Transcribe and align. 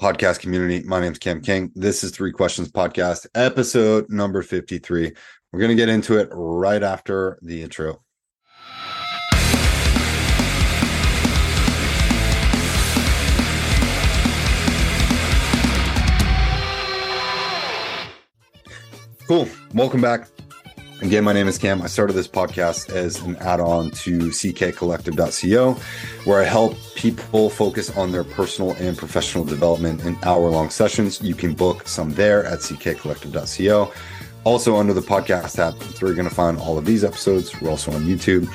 podcast 0.00 0.40
community? 0.40 0.82
My 0.86 0.98
name 0.98 1.12
is 1.12 1.18
Cam 1.18 1.42
King. 1.42 1.70
This 1.74 2.02
is 2.02 2.10
Three 2.10 2.32
Questions 2.32 2.72
Podcast, 2.72 3.26
episode 3.34 4.08
number 4.08 4.40
53. 4.40 5.12
We're 5.52 5.58
going 5.58 5.68
to 5.68 5.74
get 5.74 5.90
into 5.90 6.16
it 6.16 6.30
right 6.32 6.82
after 6.82 7.38
the 7.42 7.62
intro. 7.62 8.02
Cool. 19.28 19.48
Welcome 19.74 20.00
back. 20.00 20.28
Again, 21.02 21.24
my 21.24 21.32
name 21.32 21.48
is 21.48 21.56
Cam. 21.56 21.80
I 21.80 21.86
started 21.86 22.12
this 22.12 22.28
podcast 22.28 22.90
as 22.90 23.20
an 23.20 23.36
add 23.36 23.58
on 23.58 23.90
to 23.90 24.18
ckcollective.co, 24.18 25.72
where 26.24 26.42
I 26.42 26.44
help 26.44 26.76
people 26.94 27.48
focus 27.48 27.96
on 27.96 28.12
their 28.12 28.22
personal 28.22 28.72
and 28.72 28.98
professional 28.98 29.42
development 29.42 30.04
in 30.04 30.18
hour 30.24 30.50
long 30.50 30.68
sessions. 30.68 31.22
You 31.22 31.34
can 31.34 31.54
book 31.54 31.88
some 31.88 32.12
there 32.12 32.44
at 32.44 32.58
ckcollective.co. 32.58 33.90
Also, 34.44 34.76
under 34.76 34.92
the 34.92 35.00
podcast 35.00 35.58
app, 35.58 35.78
that's 35.78 36.02
where 36.02 36.10
you're 36.10 36.16
going 36.16 36.28
to 36.28 36.34
find 36.34 36.58
all 36.58 36.76
of 36.76 36.84
these 36.84 37.02
episodes. 37.02 37.58
We're 37.62 37.70
also 37.70 37.92
on 37.92 38.02
YouTube. 38.02 38.46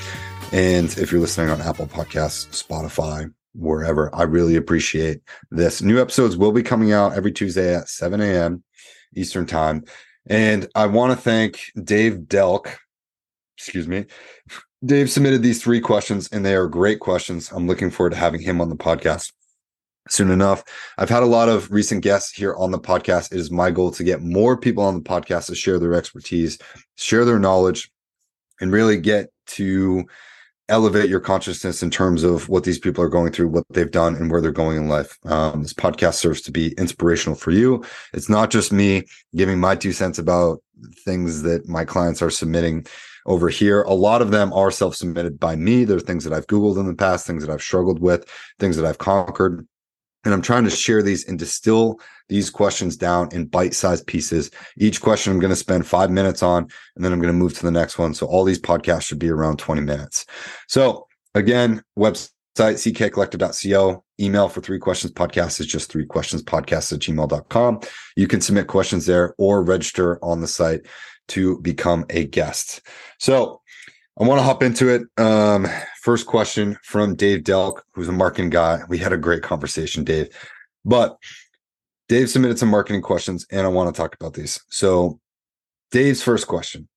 And 0.53 0.95
if 0.99 1.11
you're 1.11 1.21
listening 1.21 1.49
on 1.49 1.61
Apple 1.61 1.87
Podcasts, 1.87 2.63
Spotify, 2.63 3.33
wherever, 3.55 4.13
I 4.13 4.21
really 4.21 4.55
appreciate 4.55 5.21
this. 5.49 5.81
New 5.81 5.99
episodes 5.99 6.37
will 6.37 6.51
be 6.51 6.61
coming 6.61 6.91
out 6.91 7.13
every 7.13 7.31
Tuesday 7.31 7.75
at 7.75 7.89
7 7.89 8.21
a.m. 8.21 8.63
Eastern 9.15 9.47
Time. 9.47 9.83
And 10.27 10.67
I 10.75 10.87
want 10.87 11.11
to 11.11 11.17
thank 11.21 11.71
Dave 11.81 12.13
Delk. 12.27 12.75
Excuse 13.57 13.87
me. 13.87 14.05
Dave 14.83 15.09
submitted 15.09 15.41
these 15.41 15.61
three 15.61 15.79
questions, 15.79 16.29
and 16.31 16.45
they 16.45 16.55
are 16.55 16.67
great 16.67 16.99
questions. 16.99 17.51
I'm 17.51 17.67
looking 17.67 17.89
forward 17.89 18.11
to 18.11 18.17
having 18.17 18.41
him 18.41 18.61
on 18.61 18.69
the 18.69 18.75
podcast 18.75 19.31
soon 20.09 20.29
enough. 20.29 20.63
I've 20.97 21.09
had 21.09 21.23
a 21.23 21.27
lot 21.27 21.49
of 21.49 21.71
recent 21.71 22.03
guests 22.03 22.31
here 22.31 22.55
on 22.55 22.71
the 22.71 22.79
podcast. 22.79 23.31
It 23.31 23.39
is 23.39 23.51
my 23.51 23.71
goal 23.71 23.91
to 23.91 24.03
get 24.03 24.21
more 24.21 24.57
people 24.57 24.83
on 24.83 24.95
the 24.95 25.01
podcast 25.01 25.47
to 25.47 25.55
share 25.55 25.79
their 25.79 25.93
expertise, 25.93 26.59
share 26.95 27.25
their 27.25 27.39
knowledge, 27.39 27.91
and 28.61 28.71
really 28.71 28.97
get 28.97 29.29
to 29.47 30.05
elevate 30.69 31.09
your 31.09 31.19
consciousness 31.19 31.83
in 31.83 31.91
terms 31.91 32.23
of 32.23 32.49
what 32.49 32.63
these 32.63 32.79
people 32.79 33.03
are 33.03 33.09
going 33.09 33.31
through, 33.31 33.49
what 33.49 33.65
they've 33.69 33.91
done, 33.91 34.15
and 34.15 34.31
where 34.31 34.41
they're 34.41 34.51
going 34.51 34.77
in 34.77 34.87
life. 34.87 35.17
Um, 35.25 35.61
this 35.61 35.73
podcast 35.73 36.15
serves 36.15 36.41
to 36.41 36.51
be 36.51 36.73
inspirational 36.77 37.35
for 37.35 37.51
you. 37.51 37.83
It's 38.13 38.29
not 38.29 38.49
just 38.49 38.71
me 38.71 39.03
giving 39.35 39.59
my 39.59 39.75
two 39.75 39.91
cents 39.91 40.17
about 40.17 40.61
things 41.03 41.43
that 41.43 41.67
my 41.67 41.85
clients 41.85 42.21
are 42.21 42.29
submitting 42.29 42.85
over 43.25 43.49
here. 43.49 43.81
A 43.83 43.93
lot 43.93 44.21
of 44.21 44.31
them 44.31 44.53
are 44.53 44.71
self 44.71 44.95
submitted 44.95 45.39
by 45.39 45.55
me. 45.55 45.83
They're 45.83 45.99
things 45.99 46.23
that 46.23 46.33
I've 46.33 46.47
Googled 46.47 46.79
in 46.79 46.87
the 46.87 46.95
past, 46.95 47.27
things 47.27 47.45
that 47.45 47.53
I've 47.53 47.61
struggled 47.61 47.99
with, 47.99 48.27
things 48.59 48.75
that 48.77 48.85
I've 48.85 48.97
conquered. 48.97 49.67
And 50.25 50.33
I'm 50.33 50.41
trying 50.41 50.65
to 50.65 50.69
share 50.69 51.01
these 51.01 51.27
and 51.27 51.39
distill 51.39 51.99
these 52.27 52.49
questions 52.49 52.97
down 52.97 53.29
in 53.31 53.45
bite 53.45 53.73
sized 53.73 54.07
pieces. 54.07 54.51
Each 54.77 54.99
question 54.99 55.31
I'm 55.31 55.39
going 55.39 55.51
to 55.51 55.55
spend 55.55 55.87
five 55.87 56.09
minutes 56.09 56.43
on, 56.43 56.67
and 56.95 57.05
then 57.05 57.13
I'm 57.13 57.21
going 57.21 57.33
to 57.33 57.37
move 57.37 57.53
to 57.57 57.63
the 57.63 57.71
next 57.71 57.97
one. 57.97 58.13
So 58.13 58.25
all 58.25 58.43
these 58.43 58.59
podcasts 58.59 59.03
should 59.03 59.19
be 59.19 59.29
around 59.29 59.59
20 59.59 59.81
minutes. 59.81 60.25
So 60.67 61.07
again, 61.35 61.83
website 61.97 62.31
ckcollective.co. 62.57 64.03
Email 64.19 64.47
for 64.47 64.61
three 64.61 64.79
questions 64.79 65.11
podcast 65.13 65.59
is 65.59 65.67
just 65.67 65.91
three 65.91 66.05
questions 66.05 66.41
podcast 66.41 66.93
at 66.93 66.99
gmail.com. 66.99 67.81
You 68.15 68.27
can 68.27 68.41
submit 68.41 68.67
questions 68.67 69.05
there 69.05 69.35
or 69.37 69.61
register 69.61 70.23
on 70.23 70.41
the 70.41 70.47
site 70.47 70.85
to 71.29 71.59
become 71.59 72.05
a 72.09 72.25
guest. 72.25 72.81
So 73.19 73.61
I 74.19 74.23
want 74.23 74.39
to 74.39 74.43
hop 74.43 74.63
into 74.63 74.87
it. 74.89 75.01
Um, 75.21 75.67
first 76.05 76.27
question 76.27 76.77
from 76.83 77.15
Dave 77.15 77.39
Delk, 77.39 77.81
who's 77.95 78.07
a 78.07 78.11
marketing 78.11 78.51
guy. 78.51 78.81
We 78.87 78.99
had 78.99 79.11
a 79.11 79.17
great 79.17 79.41
conversation, 79.41 80.03
Dave. 80.03 80.27
But 80.85 81.17
Dave 82.07 82.29
submitted 82.29 82.59
some 82.59 82.69
marketing 82.69 83.01
questions, 83.01 83.47
and 83.51 83.65
I 83.65 83.69
want 83.69 83.93
to 83.93 83.99
talk 83.99 84.13
about 84.13 84.35
these. 84.35 84.63
So, 84.69 85.19
Dave's 85.89 86.21
first 86.21 86.45
question 86.45 86.87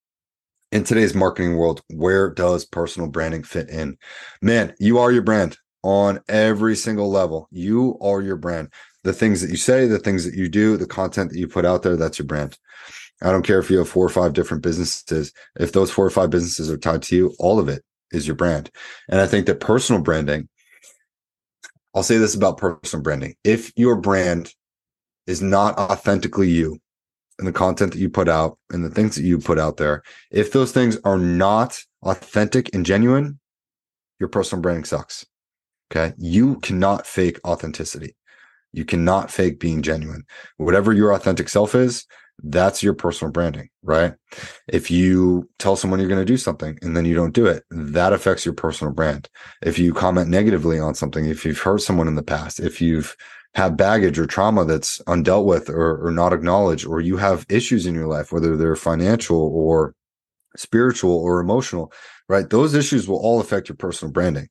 in 0.73 0.85
today's 0.85 1.15
marketing 1.15 1.57
world, 1.57 1.81
where 1.89 2.29
does 2.29 2.67
personal 2.67 3.09
branding 3.09 3.45
fit 3.45 3.71
in? 3.71 3.97
Man, 4.43 4.75
you 4.79 4.99
are 4.99 5.11
your 5.11 5.23
brand 5.23 5.57
on 5.83 6.21
every 6.29 6.77
single 6.77 7.11
level. 7.11 7.49
You 7.51 7.97
are 8.03 8.21
your 8.21 8.37
brand. 8.37 8.71
The 9.05 9.15
things 9.15 9.41
that 9.41 9.49
you 9.49 9.57
say, 9.57 9.87
the 9.87 9.99
things 9.99 10.27
that 10.27 10.35
you 10.35 10.51
do, 10.51 10.77
the 10.77 10.87
content 10.87 11.31
that 11.31 11.39
you 11.39 11.49
put 11.49 11.65
out 11.65 11.83
there, 11.83 11.97
that's 11.97 12.19
your 12.19 12.27
brand. 12.27 12.59
I 13.23 13.31
don't 13.31 13.47
care 13.47 13.59
if 13.59 13.71
you 13.71 13.79
have 13.79 13.89
four 13.89 14.05
or 14.05 14.11
five 14.11 14.35
different 14.35 14.63
businesses. 14.63 15.33
If 15.59 15.73
those 15.73 15.91
four 15.91 16.05
or 16.05 16.11
five 16.11 16.29
businesses 16.29 16.71
are 16.71 16.77
tied 16.77 17.01
to 17.05 17.17
you, 17.17 17.35
all 17.39 17.59
of 17.59 17.71
it 17.71 17.83
is 18.13 18.27
your 18.27 18.37
brand. 18.37 18.71
And 19.09 19.21
I 19.21 19.27
think 19.27 19.47
that 19.47 19.61
personal 19.61 20.03
branding, 20.03 20.49
I'll 21.95 22.03
say 22.03 22.17
this 22.17 22.35
about 22.35 22.59
personal 22.59 23.03
branding. 23.03 23.35
If 23.45 23.73
your 23.77 23.97
brand 23.97 24.55
is 25.27 25.43
not 25.43 25.77
authentically 25.79 26.49
you 26.49 26.79
and 27.39 27.47
the 27.47 27.53
content 27.53 27.93
that 27.93 27.99
you 27.99 28.09
put 28.09 28.29
out 28.29 28.59
and 28.71 28.85
the 28.85 28.91
things 28.91 29.17
that 29.17 29.23
you 29.23 29.39
put 29.39 29.59
out 29.59 29.77
there, 29.77 30.03
if 30.31 30.53
those 30.53 30.73
things 30.73 30.99
are 31.05 31.19
not 31.19 31.79
authentic 32.03 32.75
and 32.75 32.87
genuine, 32.87 33.39
your 34.21 34.29
personal 34.29 34.63
branding 34.63 34.85
sucks. 34.85 35.25
Okay. 35.91 36.15
You 36.19 36.57
cannot 36.61 37.07
fake 37.07 37.41
authenticity. 37.47 38.15
You 38.73 38.85
cannot 38.85 39.31
fake 39.31 39.59
being 39.59 39.81
genuine. 39.81 40.25
Whatever 40.59 40.93
your 40.93 41.13
authentic 41.13 41.49
self 41.49 41.75
is, 41.75 42.05
that's 42.43 42.83
your 42.83 42.95
personal 42.95 43.33
branding, 43.33 43.69
right? 43.83 44.15
If 44.69 44.91
you 44.91 45.49
tell 45.59 45.77
someone 45.77 45.99
you're 45.99 46.09
going 46.09 46.21
to 46.21 46.25
do 46.25 46.37
something 46.37 46.79
and 46.83 46.97
then 46.97 47.05
you 47.05 47.15
don't 47.15 47.35
do 47.35 47.47
it, 47.47 47.65
that 47.71 48.13
affects 48.13 48.45
your 48.45 48.55
personal 48.55 48.93
brand. 48.93 49.29
If 49.63 49.79
you 49.79 49.93
comment 49.93 50.29
negatively 50.29 50.79
on 50.79 50.95
something, 50.95 51.27
if 51.27 51.45
you've 51.45 51.59
hurt 51.59 51.83
someone 51.83 52.09
in 52.09 52.15
the 52.15 52.23
past, 52.23 52.61
if 52.61 52.81
you've 52.81 53.17
had 53.55 53.77
baggage 53.77 54.19
or 54.19 54.27
trauma 54.27 54.65
that's 54.65 55.01
undealt 55.05 55.47
with 55.47 55.69
or, 55.69 56.07
or 56.07 56.11
not 56.11 56.33
acknowledged, 56.33 56.87
or 56.87 57.01
you 57.01 57.17
have 57.17 57.47
issues 57.49 57.87
in 57.87 57.95
your 57.95 58.07
life, 58.07 58.31
whether 58.31 58.57
they're 58.57 58.77
financial 58.77 59.41
or 59.55 59.95
spiritual 60.57 61.17
or 61.17 61.41
emotional, 61.41 61.93
right? 62.29 62.51
Those 62.51 62.75
issues 62.75 63.09
will 63.09 63.19
all 63.19 63.41
affect 63.41 63.69
your 63.69 63.77
personal 63.77 64.13
branding 64.13 64.49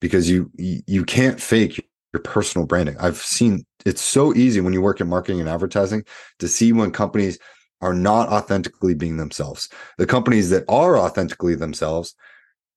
because 0.00 0.28
you 0.30 0.50
you 0.56 1.04
can't 1.04 1.40
fake 1.40 1.87
your 2.12 2.22
personal 2.22 2.66
branding. 2.66 2.96
I've 2.98 3.18
seen 3.18 3.64
it's 3.84 4.02
so 4.02 4.34
easy 4.34 4.60
when 4.60 4.72
you 4.72 4.82
work 4.82 5.00
in 5.00 5.08
marketing 5.08 5.40
and 5.40 5.48
advertising 5.48 6.04
to 6.38 6.48
see 6.48 6.72
when 6.72 6.90
companies 6.90 7.38
are 7.80 7.94
not 7.94 8.28
authentically 8.28 8.94
being 8.94 9.16
themselves. 9.16 9.68
The 9.98 10.06
companies 10.06 10.50
that 10.50 10.64
are 10.68 10.98
authentically 10.98 11.54
themselves, 11.54 12.14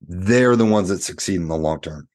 they're 0.02 0.56
the 0.56 0.66
ones 0.66 0.90
that 0.90 1.02
succeed 1.02 1.36
in 1.36 1.48
the 1.48 1.56
long 1.56 1.82
term. 1.82 2.08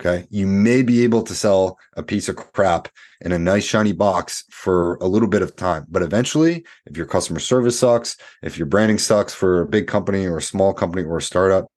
Okay. 0.00 0.26
You 0.30 0.48
may 0.48 0.82
be 0.82 1.04
able 1.04 1.22
to 1.22 1.34
sell 1.34 1.78
a 1.96 2.02
piece 2.02 2.28
of 2.28 2.34
crap 2.34 2.88
in 3.20 3.30
a 3.30 3.38
nice 3.38 3.62
shiny 3.62 3.92
box 3.92 4.44
for 4.50 4.96
a 4.96 5.06
little 5.06 5.28
bit 5.28 5.42
of 5.42 5.54
time, 5.54 5.86
but 5.88 6.02
eventually, 6.02 6.64
if 6.86 6.96
your 6.96 7.06
customer 7.06 7.38
service 7.38 7.78
sucks, 7.78 8.16
if 8.42 8.58
your 8.58 8.66
branding 8.66 8.98
sucks 8.98 9.32
for 9.32 9.60
a 9.60 9.66
big 9.66 9.86
company 9.86 10.26
or 10.26 10.38
a 10.38 10.42
small 10.42 10.74
company 10.74 11.04
or 11.04 11.18
a 11.18 11.22
startup, 11.22 11.68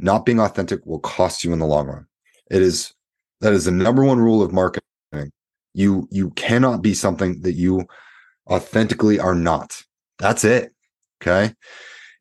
not 0.00 0.26
being 0.26 0.40
authentic 0.40 0.84
will 0.84 0.98
cost 0.98 1.44
you 1.44 1.52
in 1.52 1.60
the 1.60 1.66
long 1.66 1.86
run. 1.86 2.06
It 2.50 2.60
is 2.60 2.92
that 3.44 3.52
is 3.52 3.66
the 3.66 3.70
number 3.70 4.02
one 4.02 4.18
rule 4.18 4.42
of 4.42 4.52
marketing. 4.52 4.82
You 5.74 6.08
you 6.10 6.30
cannot 6.30 6.80
be 6.80 6.94
something 6.94 7.42
that 7.42 7.52
you 7.52 7.86
authentically 8.46 9.20
are 9.20 9.34
not. 9.34 9.82
That's 10.18 10.44
it. 10.44 10.72
Okay. 11.20 11.52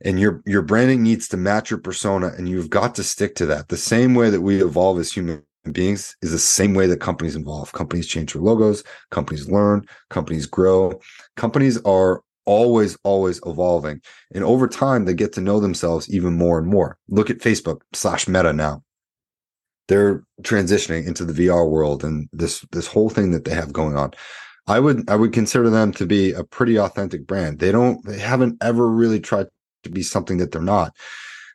And 0.03 0.19
your 0.19 0.41
your 0.45 0.63
branding 0.63 1.01
needs 1.01 1.29
to 1.29 1.38
match 1.38 1.69
your 1.72 1.79
persona 1.79 2.33
and 2.38 2.50
you've 2.50 2.69
got 2.69 2.94
to 2.95 3.03
stick 3.03 3.35
to 3.35 3.45
that. 3.45 3.69
The 3.69 3.78
same 3.78 4.16
way 4.16 4.29
that 4.31 4.41
we 4.41 4.62
evolve 4.62 5.00
as 5.00 5.13
human 5.13 5.44
beings 5.72 6.17
is 6.22 6.31
the 6.31 6.39
same 6.39 6.73
way 6.73 6.88
that 6.88 7.00
companies 7.00 7.38
evolve. 7.38 7.72
Companies 7.72 8.07
change 8.07 8.33
their 8.33 8.41
logos, 8.41 8.83
companies 9.09 9.47
learn, 9.47 9.85
companies 10.09 10.45
grow. 10.45 11.00
Companies 11.38 11.81
are 11.83 12.22
always 12.45 12.97
always 13.03 13.39
evolving 13.45 14.01
and 14.35 14.44
over 14.44 14.67
time 14.67 15.06
they 15.06 15.13
get 15.13 15.31
to 15.31 15.39
know 15.39 15.62
themselves 15.62 16.13
even 16.13 16.38
more 16.38 16.57
and 16.57 16.67
more 16.67 16.97
look 17.07 17.29
at 17.29 17.38
facebook 17.38 17.79
slash 17.94 18.28
meta 18.28 18.51
now 18.51 18.83
they're 19.88 20.23
transitioning 20.41 21.05
into 21.05 21.25
the 21.25 21.33
VR 21.33 21.69
world 21.69 22.03
and 22.03 22.29
this 22.31 22.66
this 22.71 22.88
whole 22.88 23.09
thing 23.09 23.31
that 23.31 23.45
they 23.45 23.53
have 23.53 23.73
going 23.73 23.97
on. 23.97 24.11
I 24.67 24.79
would 24.79 25.09
I 25.09 25.15
would 25.15 25.33
consider 25.33 25.69
them 25.69 25.91
to 25.94 26.06
be 26.06 26.31
a 26.31 26.44
pretty 26.44 26.77
authentic 26.77 27.27
brand. 27.27 27.59
They 27.59 27.71
don't 27.71 28.03
they 28.06 28.19
haven't 28.19 28.63
ever 28.63 28.89
really 28.89 29.19
tried 29.19 29.47
to 29.83 29.89
be 29.89 30.03
something 30.03 30.38
that 30.38 30.51
they're 30.51 30.62
not. 30.62 30.95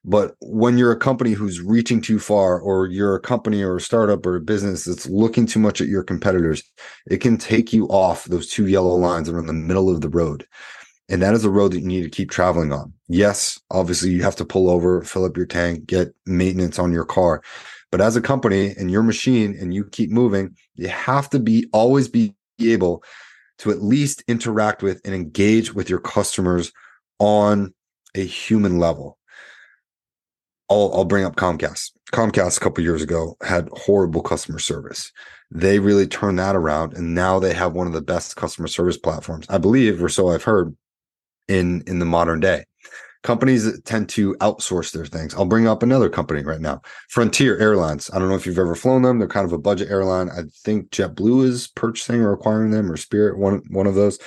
But 0.04 0.36
when 0.40 0.78
you're 0.78 0.92
a 0.92 0.98
company 0.98 1.32
who's 1.32 1.60
reaching 1.60 2.00
too 2.00 2.19
far, 2.19 2.60
or 2.60 2.86
you're 2.86 3.16
a 3.16 3.20
company 3.20 3.62
or 3.62 3.76
a 3.76 3.80
startup 3.80 4.25
or 4.25 4.36
a 4.36 4.40
business 4.40 4.84
that's 4.84 5.06
looking 5.06 5.44
too 5.44 5.58
much 5.58 5.80
at 5.80 5.88
your 5.88 6.04
competitors, 6.04 6.62
it 7.10 7.19
can 7.19 7.36
take 7.36 7.72
you 7.72 7.86
off 7.88 8.25
those 8.25 8.48
two 8.48 8.69
yellow 8.69 8.94
lines 8.94 9.26
that 9.26 9.34
are 9.34 9.40
in 9.40 9.46
the 9.46 9.52
middle 9.52 9.90
of 9.90 10.00
the 10.00 10.08
road. 10.08 10.46
And 11.10 11.22
that 11.22 11.34
is 11.34 11.44
a 11.44 11.50
road 11.50 11.72
that 11.72 11.80
you 11.80 11.86
need 11.86 12.02
to 12.02 12.10
keep 12.10 12.30
traveling 12.30 12.72
on. 12.72 12.92
Yes, 13.08 13.58
obviously 13.70 14.10
you 14.10 14.22
have 14.22 14.36
to 14.36 14.44
pull 14.44 14.69
over, 14.69 15.02
fill 15.02 15.25
up 15.25 15.36
your 15.36 15.46
tank, 15.46 15.86
get 15.86 16.14
maintenance 16.26 16.78
on 16.78 16.92
your 16.92 17.06
car. 17.06 17.42
But 17.90 18.00
as 18.00 18.17
a 18.17 18.20
company 18.20 18.75
and 18.76 18.90
your 18.90 19.02
machine 19.02 19.56
and 19.58 19.73
you 19.73 19.85
keep 19.85 20.11
moving, 20.11 20.56
you 20.75 20.88
have 20.88 21.31
to 21.31 21.38
be 21.38 21.69
always 21.73 22.08
be 22.08 22.35
able 22.61 23.02
to 23.58 23.70
at 23.70 23.82
least 23.82 24.23
interact 24.29 24.82
with 24.82 25.00
and 25.05 25.14
engage 25.14 25.75
with 25.75 25.88
your 25.88 25.99
customers 25.99 26.73
on 27.19 27.75
a 28.14 28.25
human 28.25 28.79
level. 28.79 29.19
I'll, 30.70 30.90
I'll 30.94 31.05
bring 31.05 31.25
up 31.25 31.37
Comcast. 31.37 31.93
Comcast 32.12 32.58
a 32.58 32.61
couple 32.61 32.85
years 32.85 33.02
ago 33.02 33.37
had 33.43 33.69
horrible 33.73 34.23
customer 34.23 34.58
service. 34.58 35.12
They 35.50 35.79
really 35.79 36.06
turned 36.06 36.38
that 36.38 36.56
around, 36.56 36.94
and 36.94 37.14
now 37.14 37.38
they 37.38 37.55
have 37.55 37.73
one 37.73 37.87
of 37.87 37.94
the 37.94 38.02
best 38.02 38.37
customer 38.37 38.69
service 38.69 38.99
platforms, 38.99 39.46
I 39.49 39.58
believe, 39.58 40.02
or 40.02 40.11
so 40.11 40.29
I've 40.29 40.44
heard, 40.44 40.76
in 41.49 41.82
in 41.87 41.99
the 41.99 42.05
modern 42.05 42.40
day. 42.40 42.64
Companies 43.28 43.78
tend 43.82 44.08
to 44.08 44.32
outsource 44.36 44.90
their 44.90 45.04
things. 45.04 45.34
I'll 45.34 45.44
bring 45.44 45.69
up 45.69 45.82
another 45.82 46.08
company 46.08 46.42
right 46.42 46.62
now, 46.62 46.80
Frontier 47.10 47.58
Airlines. 47.58 48.08
I 48.10 48.19
don't 48.19 48.30
know 48.30 48.36
if 48.36 48.46
you've 48.46 48.58
ever 48.58 48.75
flown 48.75 49.02
them. 49.02 49.19
They're 49.19 49.28
kind 49.28 49.44
of 49.44 49.52
a 49.52 49.58
budget 49.58 49.90
airline. 49.90 50.30
I 50.30 50.44
think 50.64 50.88
JetBlue 50.88 51.44
is 51.44 51.69
purchasing 51.69 52.22
or 52.22 52.32
acquiring 52.32 52.70
them, 52.70 52.90
or 52.90 52.96
Spirit, 52.96 53.36
one 53.36 53.60
one 53.69 53.86
of 53.86 53.94
those. 53.94 54.19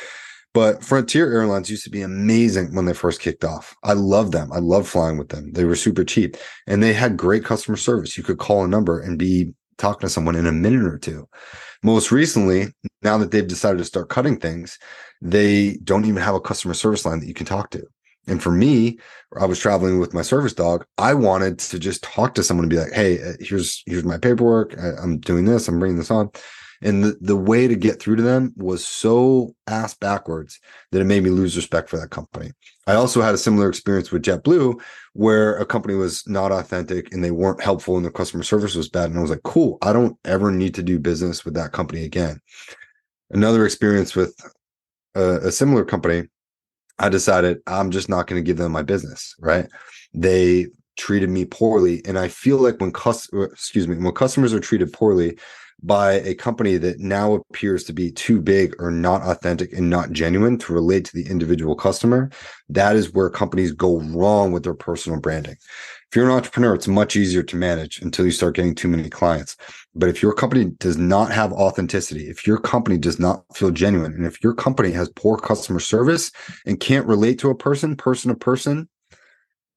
But 0.54 0.84
Frontier 0.84 1.34
Airlines 1.34 1.68
used 1.68 1.84
to 1.86 1.90
be 1.90 2.04
amazing 2.04 2.76
when 2.76 2.86
they 2.86 2.94
first 2.94 3.22
kicked 3.22 3.44
off. 3.44 3.76
I 3.84 3.94
love 3.94 4.30
them. 4.30 4.54
I 4.54 4.60
love 4.60 4.88
flying 4.88 5.18
with 5.18 5.30
them. 5.30 5.52
They 5.52 5.66
were 5.66 5.76
super 5.76 6.04
cheap 6.04 6.38
and 6.68 6.84
they 6.84 6.94
had 6.94 7.18
great 7.18 7.44
customer 7.44 7.78
service. 7.78 8.16
You 8.16 8.24
could 8.24 8.38
call 8.38 8.64
a 8.64 8.68
number 8.68 9.00
and 9.00 9.18
be 9.18 9.52
talking 9.80 10.02
to 10.02 10.14
someone 10.14 10.36
in 10.36 10.46
a 10.46 10.52
minute 10.52 10.86
or 10.86 11.00
two. 11.00 11.28
Most 11.82 12.12
recently, 12.12 12.68
now 13.02 13.18
that 13.18 13.32
they've 13.32 13.48
decided 13.48 13.80
to 13.80 13.86
start 13.86 14.10
cutting 14.10 14.38
things, 14.38 14.78
they 15.24 15.80
don't 15.84 16.06
even 16.06 16.22
have 16.22 16.36
a 16.36 16.40
customer 16.40 16.76
service 16.76 17.04
line 17.04 17.20
that 17.20 17.28
you 17.28 17.34
can 17.34 17.48
talk 17.48 17.72
to. 17.72 17.88
And 18.28 18.42
for 18.42 18.52
me, 18.52 19.00
I 19.40 19.46
was 19.46 19.60
traveling 19.60 20.00
with 20.00 20.14
my 20.14 20.22
service 20.22 20.54
dog. 20.54 20.86
I 20.98 21.14
wanted 21.14 21.60
to 21.60 21.80
just 21.80 22.04
talk 22.04 22.36
to 22.36 22.44
someone 22.44 22.66
and 22.66 22.70
be 22.70 22.78
like, 22.78 22.94
"Hey, 22.94 23.22
uh, 23.22 23.34
here's 23.40 23.82
here's 23.86 24.04
my 24.04 24.18
paperwork. 24.18 24.76
I'm 24.78 25.20
doing 25.20 25.46
this. 25.46 25.68
I'm 25.68 25.80
bringing 25.80 25.98
this 25.98 26.12
on." 26.12 26.30
And 26.84 27.04
the, 27.04 27.18
the 27.22 27.36
way 27.36 27.68
to 27.68 27.76
get 27.76 28.00
through 28.00 28.16
to 28.18 28.24
them 28.24 28.54
was 28.58 28.86
so 28.86 29.56
ass 29.68 29.94
backwards 29.94 30.60
that 30.92 31.02
it 31.02 31.06
made 31.06 31.24
me 31.24 31.30
lose 31.30 31.56
respect 31.56 31.90
for 31.90 31.98
that 31.98 32.10
company. 32.10 32.52
I 32.88 32.96
also 32.96 33.22
had 33.22 33.36
a 33.36 33.40
similar 33.40 33.70
experience 33.70 34.12
with 34.12 34.24
JetBlue 34.24 34.82
where 35.14 35.58
a 35.58 35.66
company 35.66 35.94
was 35.94 36.28
not 36.28 36.52
authentic 36.52 37.14
and 37.14 37.24
they 37.24 37.32
weren't 37.32 37.62
helpful 37.62 37.98
and 37.98 38.06
the 38.06 38.12
customer 38.12 38.44
service 38.44 38.76
was 38.76 38.90
bad. 38.90 39.10
And 39.10 39.20
I 39.20 39.22
was 39.22 39.30
like, 39.30 39.44
cool, 39.44 39.78
I 39.84 39.94
don't 39.94 40.18
ever 40.26 40.52
need 40.52 40.74
to 40.76 40.84
do 40.84 40.98
business 40.98 41.46
with 41.46 41.54
that 41.54 41.72
company 41.72 42.04
again. 42.04 42.42
Another 43.30 43.66
experience 43.66 44.16
with 44.16 44.36
a, 45.14 45.48
a 45.48 45.52
similar 45.52 45.86
company, 45.86 46.28
I 47.02 47.10
decided 47.10 47.60
I'm 47.68 47.92
just 47.92 48.10
not 48.10 48.28
going 48.28 48.42
to 48.42 48.46
give 48.46 48.58
them 48.58 48.72
my 48.72 48.84
business, 48.84 49.36
right? 49.40 49.68
They 50.14 50.68
treated 50.98 51.30
me 51.30 51.46
poorly. 51.46 52.02
And 52.06 52.18
I 52.18 52.28
feel 52.28 52.58
like 52.58 52.80
when 52.80 52.92
cus- 52.92 53.32
uh, 53.34 53.42
excuse 53.42 53.88
me, 53.88 53.98
when 53.98 54.14
customers 54.14 54.54
are 54.54 54.60
treated 54.60 54.94
poorly, 54.94 55.38
by 55.84 56.14
a 56.14 56.36
company 56.36 56.78
that 56.78 57.00
now 57.00 57.34
appears 57.34 57.84
to 57.86 57.94
be 57.94 58.12
too 58.12 58.40
big 58.40 58.76
or 58.80 58.92
not 58.92 59.24
authentic 59.24 59.74
and 59.74 59.90
not 59.90 60.12
genuine 60.12 60.58
to 60.60 60.74
relate 60.74 61.06
to 61.06 61.16
the 61.16 61.28
individual 61.28 61.76
customer, 61.76 62.30
that 62.70 62.96
is 62.96 63.14
where 63.14 63.30
companies 63.30 63.72
go 63.72 64.00
wrong 64.00 64.52
with 64.52 64.64
their 64.64 64.76
personal 64.76 65.20
branding. 65.20 65.56
If 66.12 66.18
you're 66.18 66.26
an 66.26 66.36
entrepreneur, 66.36 66.76
it's 66.76 66.90
much 66.90 67.16
easier 67.16 67.42
to 67.42 67.56
manage 67.56 68.02
until 68.02 68.26
you 68.26 68.32
start 68.32 68.58
getting 68.58 68.76
too 68.76 68.90
many 68.90 69.10
clients. 69.10 69.56
But 69.96 70.10
if 70.10 70.22
your 70.22 70.34
company 70.34 70.66
does 70.66 70.98
not 70.98 71.32
have 71.32 71.54
authenticity, 71.54 72.30
if 72.30 72.46
your 72.46 72.58
company 72.58 72.98
does 72.98 73.18
not 73.18 73.46
feel 73.56 73.72
genuine, 73.72 74.12
and 74.12 74.26
if 74.26 74.44
your 74.44 74.54
company 74.54 74.92
has 74.92 75.08
poor 75.08 75.38
customer 75.38 75.80
service 75.80 76.30
and 76.66 76.82
can't 76.82 77.08
relate 77.08 77.40
to 77.40 77.50
a 77.50 77.56
person, 77.56 77.96
person 77.96 78.28
to 78.28 78.36
person, 78.36 78.90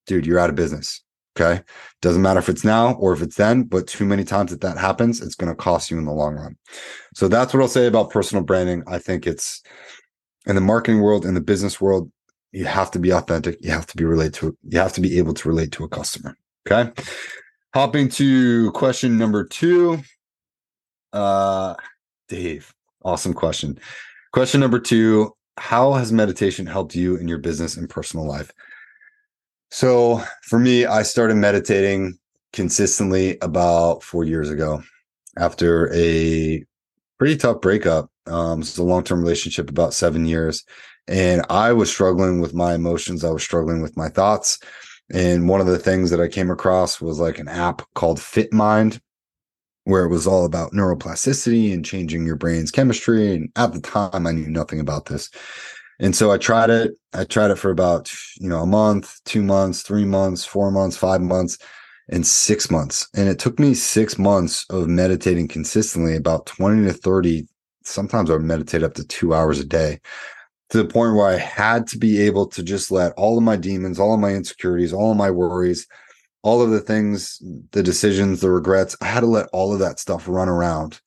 dude, 0.09 0.27
you're 0.27 0.41
out 0.41 0.51
of 0.51 0.57
business. 0.57 1.05
Okay. 1.39 1.63
Doesn't 2.03 2.23
matter 2.23 2.41
if 2.41 2.49
it's 2.49 2.65
now 2.65 2.95
or 2.95 3.13
if 3.13 3.23
it's 3.23 3.37
then, 3.37 3.63
but 3.63 3.87
too 3.87 4.05
many 4.05 4.25
times 4.25 4.51
that 4.51 4.61
that 4.63 4.77
happens, 4.77 5.21
it's 5.21 5.37
going 5.37 5.53
to 5.53 5.57
cost 5.57 5.89
you 5.89 5.99
in 5.99 6.05
the 6.05 6.13
long 6.13 6.35
run. 6.35 6.57
So 7.15 7.29
that's 7.29 7.55
what 7.55 7.61
I'll 7.61 7.69
say 7.69 7.87
about 7.87 8.11
personal 8.11 8.43
branding. 8.43 8.83
I 8.89 8.99
think 8.99 9.25
it's 9.29 9.63
in 10.47 10.57
the 10.57 10.61
marketing 10.61 11.01
world, 11.01 11.25
in 11.25 11.35
the 11.35 11.41
business 11.41 11.81
world, 11.81 12.11
you 12.55 12.65
have 12.65 12.91
to 12.93 13.01
be 13.01 13.13
authentic. 13.13 13.59
You 13.61 13.73
have 13.73 13.87
to 13.87 13.97
be 13.97 14.05
relate 14.05 14.33
to, 14.35 14.57
you 14.63 14.79
have 14.79 14.93
to 14.93 15.01
be 15.01 15.19
able 15.19 15.35
to 15.35 15.49
relate 15.49 15.73
to 15.73 15.85
a 15.85 15.89
customer. 15.89 16.37
Okay. 16.67 16.91
Hopping 17.75 18.09
to 18.11 18.71
question 18.73 19.19
number 19.19 19.45
two. 19.45 19.99
Uh, 21.13 21.75
Dave, 22.29 22.73
awesome 23.05 23.35
question. 23.35 23.79
Question 24.33 24.61
number 24.61 24.79
two 24.79 25.35
How 25.59 25.93
has 25.95 26.13
meditation 26.13 26.65
helped 26.65 26.95
you 26.95 27.17
in 27.17 27.27
your 27.27 27.39
business 27.39 27.77
and 27.77 27.91
personal 27.91 28.27
life? 28.27 28.53
So 29.73 30.23
for 30.43 30.61
me, 30.61 30.87
I 30.87 31.03
started 31.03 31.35
meditating 31.35 32.17
consistently 32.53 33.37
about 33.43 34.05
four 34.05 34.23
years 34.23 34.49
ago 34.49 34.81
after 35.37 35.93
a 35.93 36.65
pretty 37.19 37.37
tough 37.37 37.61
breakup. 37.61 38.11
Um, 38.27 38.61
it's 38.61 38.79
a 38.79 38.85
long 38.85 39.03
term 39.03 39.21
relationship, 39.21 39.71
about 39.71 39.93
seven 39.93 40.25
years. 40.25 40.65
And 41.07 41.45
I 41.51 41.73
was 41.73 41.91
struggling 41.91 42.41
with 42.41 42.55
my 42.55 42.75
emotions. 42.75 43.25
I 43.25 43.31
was 43.31 43.43
struggling 43.43 43.83
with 43.83 43.97
my 43.97 44.09
thoughts. 44.09 44.59
And 45.13 45.49
one 45.49 45.61
of 45.61 45.67
the 45.67 45.79
things 45.79 46.11
that 46.11 46.21
I 46.21 46.29
came 46.29 46.51
across 46.51 47.01
was 47.01 47.19
like 47.19 47.39
an 47.39 47.49
app 47.49 47.83
called 47.95 48.19
FitMind, 48.19 49.01
where 49.85 50.05
it 50.05 50.09
was 50.09 50.27
all 50.27 50.47
about 50.47 50.73
neuroplasticity 50.73 51.75
and 51.75 51.85
changing 51.85 52.25
your 52.25 52.37
brain's 52.37 52.71
chemistry. 52.71 53.35
And 53.35 53.51
at 53.57 53.75
the 53.75 53.81
time, 53.81 54.27
I 54.27 54.33
knew 54.33 54.49
nothing 54.49 54.81
about 54.81 55.07
this. 55.07 55.31
And 56.01 56.17
so 56.17 56.33
I 56.33 56.39
tried 56.39 56.71
it. 56.71 56.93
I 57.13 57.25
tried 57.25 57.51
it 57.51 57.59
for 57.59 57.71
about, 57.71 58.11
you 58.41 58.49
know, 58.49 58.63
a 58.63 58.67
month, 58.67 59.21
two 59.25 59.43
months, 59.43 59.83
three 59.83 60.05
months, 60.05 60.45
four 60.45 60.71
months, 60.71 60.97
five 60.97 61.21
months, 61.21 61.59
and 62.09 62.27
six 62.27 62.71
months. 62.71 63.07
And 63.15 63.29
it 63.29 63.39
took 63.39 63.59
me 63.59 63.75
six 63.75 64.19
months 64.19 64.65
of 64.71 64.89
meditating 64.89 65.49
consistently, 65.49 66.17
about 66.17 66.47
20 66.47 66.87
to 66.87 66.93
30. 66.93 67.47
Sometimes 67.85 68.31
I 68.31 68.35
would 68.35 68.43
meditate 68.43 68.83
up 68.83 68.95
to 68.95 69.07
two 69.07 69.35
hours 69.35 69.61
a 69.61 69.65
day 69.65 70.01
to 70.75 70.83
the 70.83 70.93
point 70.93 71.15
where 71.15 71.29
I 71.29 71.37
had 71.37 71.87
to 71.89 71.99
be 71.99 72.21
able 72.23 72.47
to 72.49 72.61
just 72.61 72.91
let 72.91 73.13
all 73.13 73.39
of 73.39 73.45
my 73.45 73.55
demons, 73.55 74.01
all 74.01 74.13
of 74.13 74.19
my 74.19 74.35
insecurities, 74.35 74.93
all 74.93 75.13
of 75.13 75.17
my 75.17 75.31
worries, 75.31 75.87
all 76.43 76.61
of 76.61 76.71
the 76.71 76.81
things, 76.81 77.41
the 77.71 77.81
decisions, 77.81 78.41
the 78.41 78.51
regrets, 78.51 78.97
I 79.01 79.05
had 79.05 79.21
to 79.21 79.27
let 79.27 79.47
all 79.53 79.73
of 79.73 79.79
that 79.79 80.01
stuff 80.01 80.27
run 80.27 80.49
around 80.49 81.01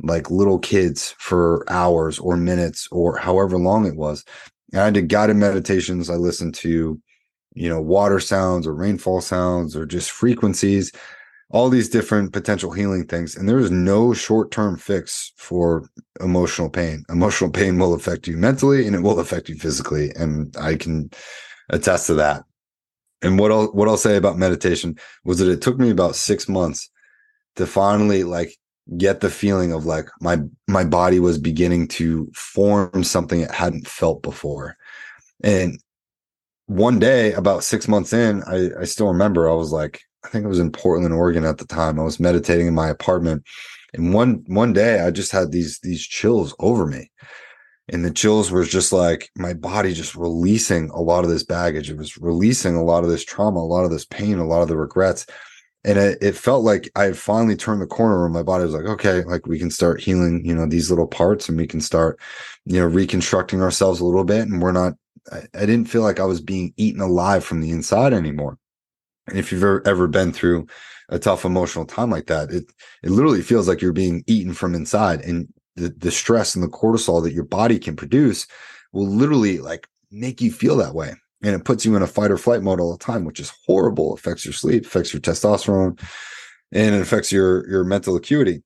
like 0.00 0.30
little 0.30 0.58
kids 0.58 1.14
for 1.18 1.70
hours 1.70 2.18
or 2.18 2.38
minutes 2.38 2.88
or 2.90 3.18
however 3.18 3.58
long 3.58 3.84
it 3.84 3.96
was. 3.96 4.24
And 4.72 4.80
I 4.80 4.88
did 4.88 5.10
guided 5.10 5.36
meditations. 5.36 6.08
I 6.08 6.14
listened 6.14 6.54
to, 6.54 6.98
you 7.52 7.68
know, 7.68 7.82
water 7.82 8.20
sounds 8.20 8.66
or 8.66 8.74
rainfall 8.74 9.20
sounds 9.20 9.76
or 9.76 9.84
just 9.84 10.12
frequencies, 10.12 10.90
all 11.54 11.70
these 11.70 11.88
different 11.88 12.32
potential 12.32 12.72
healing 12.72 13.06
things. 13.06 13.36
And 13.36 13.48
there 13.48 13.60
is 13.60 13.70
no 13.70 14.12
short 14.12 14.50
term 14.50 14.76
fix 14.76 15.32
for 15.36 15.88
emotional 16.20 16.68
pain. 16.68 17.04
Emotional 17.08 17.48
pain 17.48 17.78
will 17.78 17.94
affect 17.94 18.26
you 18.26 18.36
mentally 18.36 18.86
and 18.86 18.96
it 18.96 19.02
will 19.02 19.20
affect 19.20 19.48
you 19.48 19.54
physically. 19.54 20.10
And 20.16 20.54
I 20.60 20.74
can 20.74 21.10
attest 21.70 22.08
to 22.08 22.14
that. 22.14 22.42
And 23.22 23.38
what 23.38 23.52
I'll 23.52 23.68
what 23.68 23.86
I'll 23.86 23.96
say 23.96 24.16
about 24.16 24.36
meditation 24.36 24.98
was 25.24 25.38
that 25.38 25.48
it 25.48 25.62
took 25.62 25.78
me 25.78 25.90
about 25.90 26.16
six 26.16 26.48
months 26.48 26.90
to 27.54 27.68
finally 27.68 28.24
like 28.24 28.56
get 28.98 29.20
the 29.20 29.30
feeling 29.30 29.72
of 29.72 29.86
like 29.86 30.08
my 30.20 30.38
my 30.66 30.82
body 30.82 31.20
was 31.20 31.38
beginning 31.38 31.86
to 31.88 32.30
form 32.34 33.04
something 33.04 33.40
it 33.40 33.50
hadn't 33.52 33.86
felt 33.86 34.22
before 34.22 34.76
and 35.42 35.80
one 36.66 36.98
day 36.98 37.32
about 37.32 37.64
six 37.64 37.88
months 37.88 38.12
in 38.12 38.42
I, 38.42 38.80
I 38.80 38.84
still 38.84 39.08
remember 39.08 39.48
i 39.48 39.54
was 39.54 39.72
like 39.72 40.02
i 40.24 40.28
think 40.28 40.44
i 40.44 40.48
was 40.48 40.58
in 40.58 40.70
portland 40.70 41.14
oregon 41.14 41.44
at 41.44 41.58
the 41.58 41.66
time 41.66 41.98
i 41.98 42.02
was 42.02 42.20
meditating 42.20 42.66
in 42.66 42.74
my 42.74 42.88
apartment 42.88 43.42
and 43.92 44.12
one 44.12 44.42
one 44.46 44.72
day 44.72 45.00
i 45.00 45.10
just 45.10 45.32
had 45.32 45.52
these 45.52 45.78
these 45.80 46.02
chills 46.02 46.54
over 46.58 46.86
me 46.86 47.10
and 47.88 48.04
the 48.04 48.10
chills 48.10 48.50
were 48.50 48.64
just 48.64 48.92
like 48.92 49.30
my 49.36 49.52
body 49.52 49.92
just 49.92 50.14
releasing 50.14 50.88
a 50.90 51.00
lot 51.00 51.24
of 51.24 51.30
this 51.30 51.44
baggage 51.44 51.90
it 51.90 51.96
was 51.96 52.16
releasing 52.18 52.74
a 52.76 52.84
lot 52.84 53.04
of 53.04 53.10
this 53.10 53.24
trauma 53.24 53.60
a 53.60 53.62
lot 53.62 53.84
of 53.84 53.90
this 53.90 54.06
pain 54.06 54.38
a 54.38 54.46
lot 54.46 54.62
of 54.62 54.68
the 54.68 54.76
regrets 54.76 55.26
and 55.84 55.98
it, 55.98 56.18
it 56.22 56.36
felt 56.36 56.64
like 56.64 56.90
I 56.96 57.04
had 57.04 57.18
finally 57.18 57.56
turned 57.56 57.82
the 57.82 57.86
corner 57.86 58.20
where 58.20 58.28
my 58.30 58.42
body 58.42 58.64
was 58.64 58.72
like, 58.72 58.86
okay, 58.86 59.22
like 59.24 59.46
we 59.46 59.58
can 59.58 59.70
start 59.70 60.00
healing, 60.00 60.44
you 60.44 60.54
know, 60.54 60.66
these 60.66 60.88
little 60.88 61.06
parts 61.06 61.48
and 61.48 61.58
we 61.58 61.66
can 61.66 61.80
start, 61.80 62.18
you 62.64 62.80
know, 62.80 62.86
reconstructing 62.86 63.60
ourselves 63.60 64.00
a 64.00 64.04
little 64.04 64.24
bit. 64.24 64.48
And 64.48 64.62
we're 64.62 64.72
not, 64.72 64.94
I, 65.30 65.42
I 65.54 65.66
didn't 65.66 65.86
feel 65.86 66.02
like 66.02 66.20
I 66.20 66.24
was 66.24 66.40
being 66.40 66.72
eaten 66.78 67.02
alive 67.02 67.44
from 67.44 67.60
the 67.60 67.70
inside 67.70 68.14
anymore. 68.14 68.58
And 69.28 69.38
if 69.38 69.50
you've 69.50 69.62
ever, 69.62 69.82
ever 69.86 70.06
been 70.06 70.32
through 70.32 70.66
a 71.08 71.18
tough 71.18 71.44
emotional 71.44 71.86
time 71.86 72.10
like 72.10 72.26
that, 72.26 72.50
it, 72.50 72.64
it 73.02 73.10
literally 73.10 73.42
feels 73.42 73.68
like 73.68 73.80
you're 73.80 73.92
being 73.92 74.24
eaten 74.26 74.54
from 74.54 74.74
inside 74.74 75.20
and 75.22 75.48
the, 75.76 75.88
the 75.88 76.10
stress 76.10 76.54
and 76.54 76.62
the 76.62 76.68
cortisol 76.68 77.22
that 77.22 77.32
your 77.32 77.44
body 77.44 77.78
can 77.78 77.96
produce 77.96 78.46
will 78.92 79.08
literally 79.08 79.58
like 79.58 79.88
make 80.10 80.40
you 80.40 80.52
feel 80.52 80.76
that 80.76 80.94
way 80.94 81.14
and 81.44 81.54
it 81.54 81.64
puts 81.64 81.84
you 81.84 81.94
in 81.94 82.02
a 82.02 82.06
fight 82.06 82.30
or 82.30 82.38
flight 82.38 82.62
mode 82.62 82.80
all 82.80 82.92
the 82.92 83.04
time, 83.04 83.24
which 83.24 83.38
is 83.38 83.52
horrible. 83.66 84.14
It 84.14 84.20
affects 84.20 84.44
your 84.44 84.54
sleep, 84.54 84.86
affects 84.86 85.12
your 85.12 85.20
testosterone, 85.20 86.00
and 86.72 86.94
it 86.94 87.00
affects 87.02 87.30
your 87.30 87.68
your 87.68 87.84
mental 87.84 88.16
acuity. 88.16 88.62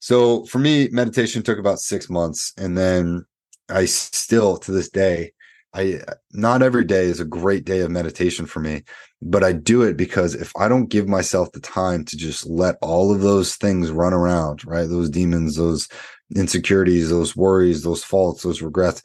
So 0.00 0.44
for 0.46 0.58
me, 0.58 0.88
meditation 0.88 1.42
took 1.42 1.58
about 1.58 1.80
six 1.80 2.08
months, 2.08 2.52
and 2.56 2.76
then 2.78 3.26
I 3.68 3.84
still 3.84 4.56
to 4.58 4.72
this 4.72 4.88
day, 4.88 5.32
I 5.74 6.00
uh, 6.06 6.14
not 6.32 6.62
every 6.62 6.84
day 6.84 7.06
is 7.06 7.20
a 7.20 7.24
great 7.24 7.64
day 7.64 7.80
of 7.80 7.90
meditation 7.90 8.46
for 8.46 8.60
me, 8.60 8.84
but 9.20 9.42
I 9.42 9.52
do 9.52 9.82
it 9.82 9.96
because 9.96 10.34
if 10.34 10.52
I 10.56 10.68
don't 10.68 10.88
give 10.88 11.08
myself 11.08 11.52
the 11.52 11.60
time 11.60 12.04
to 12.06 12.16
just 12.16 12.46
let 12.46 12.76
all 12.80 13.12
of 13.12 13.20
those 13.20 13.56
things 13.56 13.90
run 13.90 14.14
around, 14.14 14.64
right? 14.64 14.88
Those 14.88 15.10
demons, 15.10 15.56
those 15.56 15.88
insecurities, 16.34 17.10
those 17.10 17.36
worries, 17.36 17.82
those 17.82 18.04
faults, 18.04 18.44
those 18.44 18.62
regrets, 18.62 19.02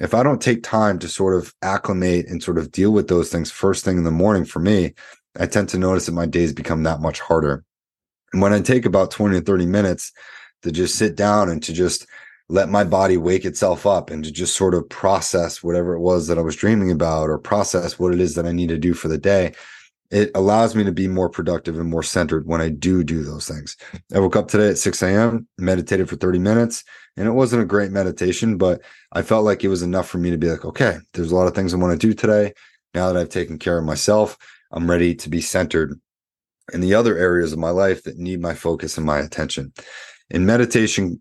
if 0.00 0.14
I 0.14 0.22
don't 0.22 0.42
take 0.42 0.62
time 0.62 0.98
to 1.00 1.08
sort 1.08 1.36
of 1.36 1.54
acclimate 1.62 2.26
and 2.28 2.42
sort 2.42 2.58
of 2.58 2.70
deal 2.70 2.92
with 2.92 3.08
those 3.08 3.30
things 3.30 3.50
first 3.50 3.84
thing 3.84 3.98
in 3.98 4.04
the 4.04 4.10
morning 4.10 4.44
for 4.44 4.60
me, 4.60 4.94
I 5.38 5.46
tend 5.46 5.68
to 5.70 5.78
notice 5.78 6.06
that 6.06 6.12
my 6.12 6.26
days 6.26 6.52
become 6.52 6.82
that 6.84 7.00
much 7.00 7.20
harder. 7.20 7.64
And 8.32 8.42
when 8.42 8.52
I 8.52 8.60
take 8.60 8.84
about 8.84 9.10
20 9.10 9.38
to 9.38 9.44
30 9.44 9.66
minutes 9.66 10.12
to 10.62 10.72
just 10.72 10.96
sit 10.96 11.16
down 11.16 11.48
and 11.48 11.62
to 11.62 11.72
just 11.72 12.06
let 12.48 12.68
my 12.68 12.82
body 12.84 13.16
wake 13.16 13.44
itself 13.44 13.86
up 13.86 14.10
and 14.10 14.24
to 14.24 14.32
just 14.32 14.56
sort 14.56 14.74
of 14.74 14.88
process 14.88 15.62
whatever 15.62 15.94
it 15.94 16.00
was 16.00 16.26
that 16.26 16.38
I 16.38 16.42
was 16.42 16.56
dreaming 16.56 16.90
about 16.90 17.28
or 17.28 17.38
process 17.38 17.98
what 17.98 18.14
it 18.14 18.20
is 18.20 18.34
that 18.34 18.46
I 18.46 18.52
need 18.52 18.70
to 18.70 18.78
do 18.78 18.94
for 18.94 19.08
the 19.08 19.18
day, 19.18 19.52
it 20.10 20.30
allows 20.34 20.74
me 20.74 20.84
to 20.84 20.92
be 20.92 21.06
more 21.06 21.28
productive 21.28 21.78
and 21.78 21.90
more 21.90 22.02
centered 22.02 22.46
when 22.46 22.62
I 22.62 22.70
do 22.70 23.04
do 23.04 23.22
those 23.22 23.46
things. 23.46 23.76
I 24.14 24.20
woke 24.20 24.36
up 24.36 24.48
today 24.48 24.70
at 24.70 24.78
6 24.78 25.02
a.m., 25.02 25.46
meditated 25.58 26.08
for 26.08 26.16
30 26.16 26.38
minutes, 26.38 26.84
and 27.18 27.28
it 27.28 27.32
wasn't 27.32 27.62
a 27.62 27.66
great 27.66 27.90
meditation, 27.90 28.56
but 28.56 28.80
I 29.12 29.20
felt 29.20 29.44
like 29.44 29.62
it 29.62 29.68
was 29.68 29.82
enough 29.82 30.08
for 30.08 30.16
me 30.16 30.30
to 30.30 30.38
be 30.38 30.48
like, 30.48 30.64
okay, 30.64 30.96
there's 31.12 31.30
a 31.30 31.36
lot 31.36 31.48
of 31.48 31.54
things 31.54 31.74
I 31.74 31.78
want 31.78 32.00
to 32.00 32.06
do 32.06 32.14
today. 32.14 32.54
Now 32.94 33.12
that 33.12 33.20
I've 33.20 33.28
taken 33.28 33.58
care 33.58 33.76
of 33.76 33.84
myself, 33.84 34.38
I'm 34.72 34.88
ready 34.88 35.14
to 35.16 35.28
be 35.28 35.42
centered 35.42 36.00
in 36.72 36.80
the 36.80 36.94
other 36.94 37.18
areas 37.18 37.52
of 37.52 37.58
my 37.58 37.70
life 37.70 38.04
that 38.04 38.16
need 38.16 38.40
my 38.40 38.54
focus 38.54 38.96
and 38.96 39.04
my 39.04 39.18
attention 39.18 39.74
in 40.30 40.44
meditation 40.44 41.20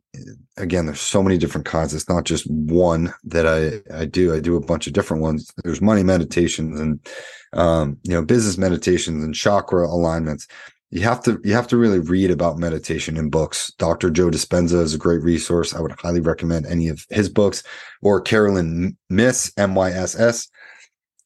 again 0.57 0.85
there's 0.85 0.99
so 1.01 1.23
many 1.23 1.37
different 1.37 1.65
kinds. 1.65 1.93
It's 1.93 2.09
not 2.09 2.25
just 2.25 2.49
one 2.49 3.13
that 3.23 3.47
i 3.47 3.95
i 3.95 4.05
do. 4.05 4.33
I 4.33 4.39
do 4.39 4.55
a 4.55 4.65
bunch 4.65 4.87
of 4.87 4.93
different 4.93 5.23
ones. 5.23 5.51
There's 5.63 5.81
money 5.81 6.03
meditations 6.03 6.79
and 6.79 7.07
um, 7.53 7.97
you 8.03 8.11
know 8.11 8.23
business 8.23 8.57
meditations 8.57 9.23
and 9.23 9.33
chakra 9.33 9.87
alignments. 9.87 10.47
You 10.89 11.01
have 11.01 11.21
to 11.23 11.39
you 11.43 11.53
have 11.53 11.67
to 11.67 11.77
really 11.77 11.99
read 11.99 12.31
about 12.31 12.57
meditation 12.57 13.17
in 13.17 13.29
books. 13.29 13.71
Dr 13.77 14.09
joe 14.09 14.29
dispenza 14.29 14.81
is 14.81 14.93
a 14.93 14.97
great 14.97 15.21
resource. 15.21 15.73
I 15.73 15.81
would 15.81 15.99
highly 15.99 16.21
recommend 16.21 16.65
any 16.65 16.87
of 16.89 17.05
his 17.09 17.29
books 17.29 17.63
or 18.01 18.21
Caroline 18.21 18.97
Myss 19.09 19.51
m-y-s-s 19.57 20.49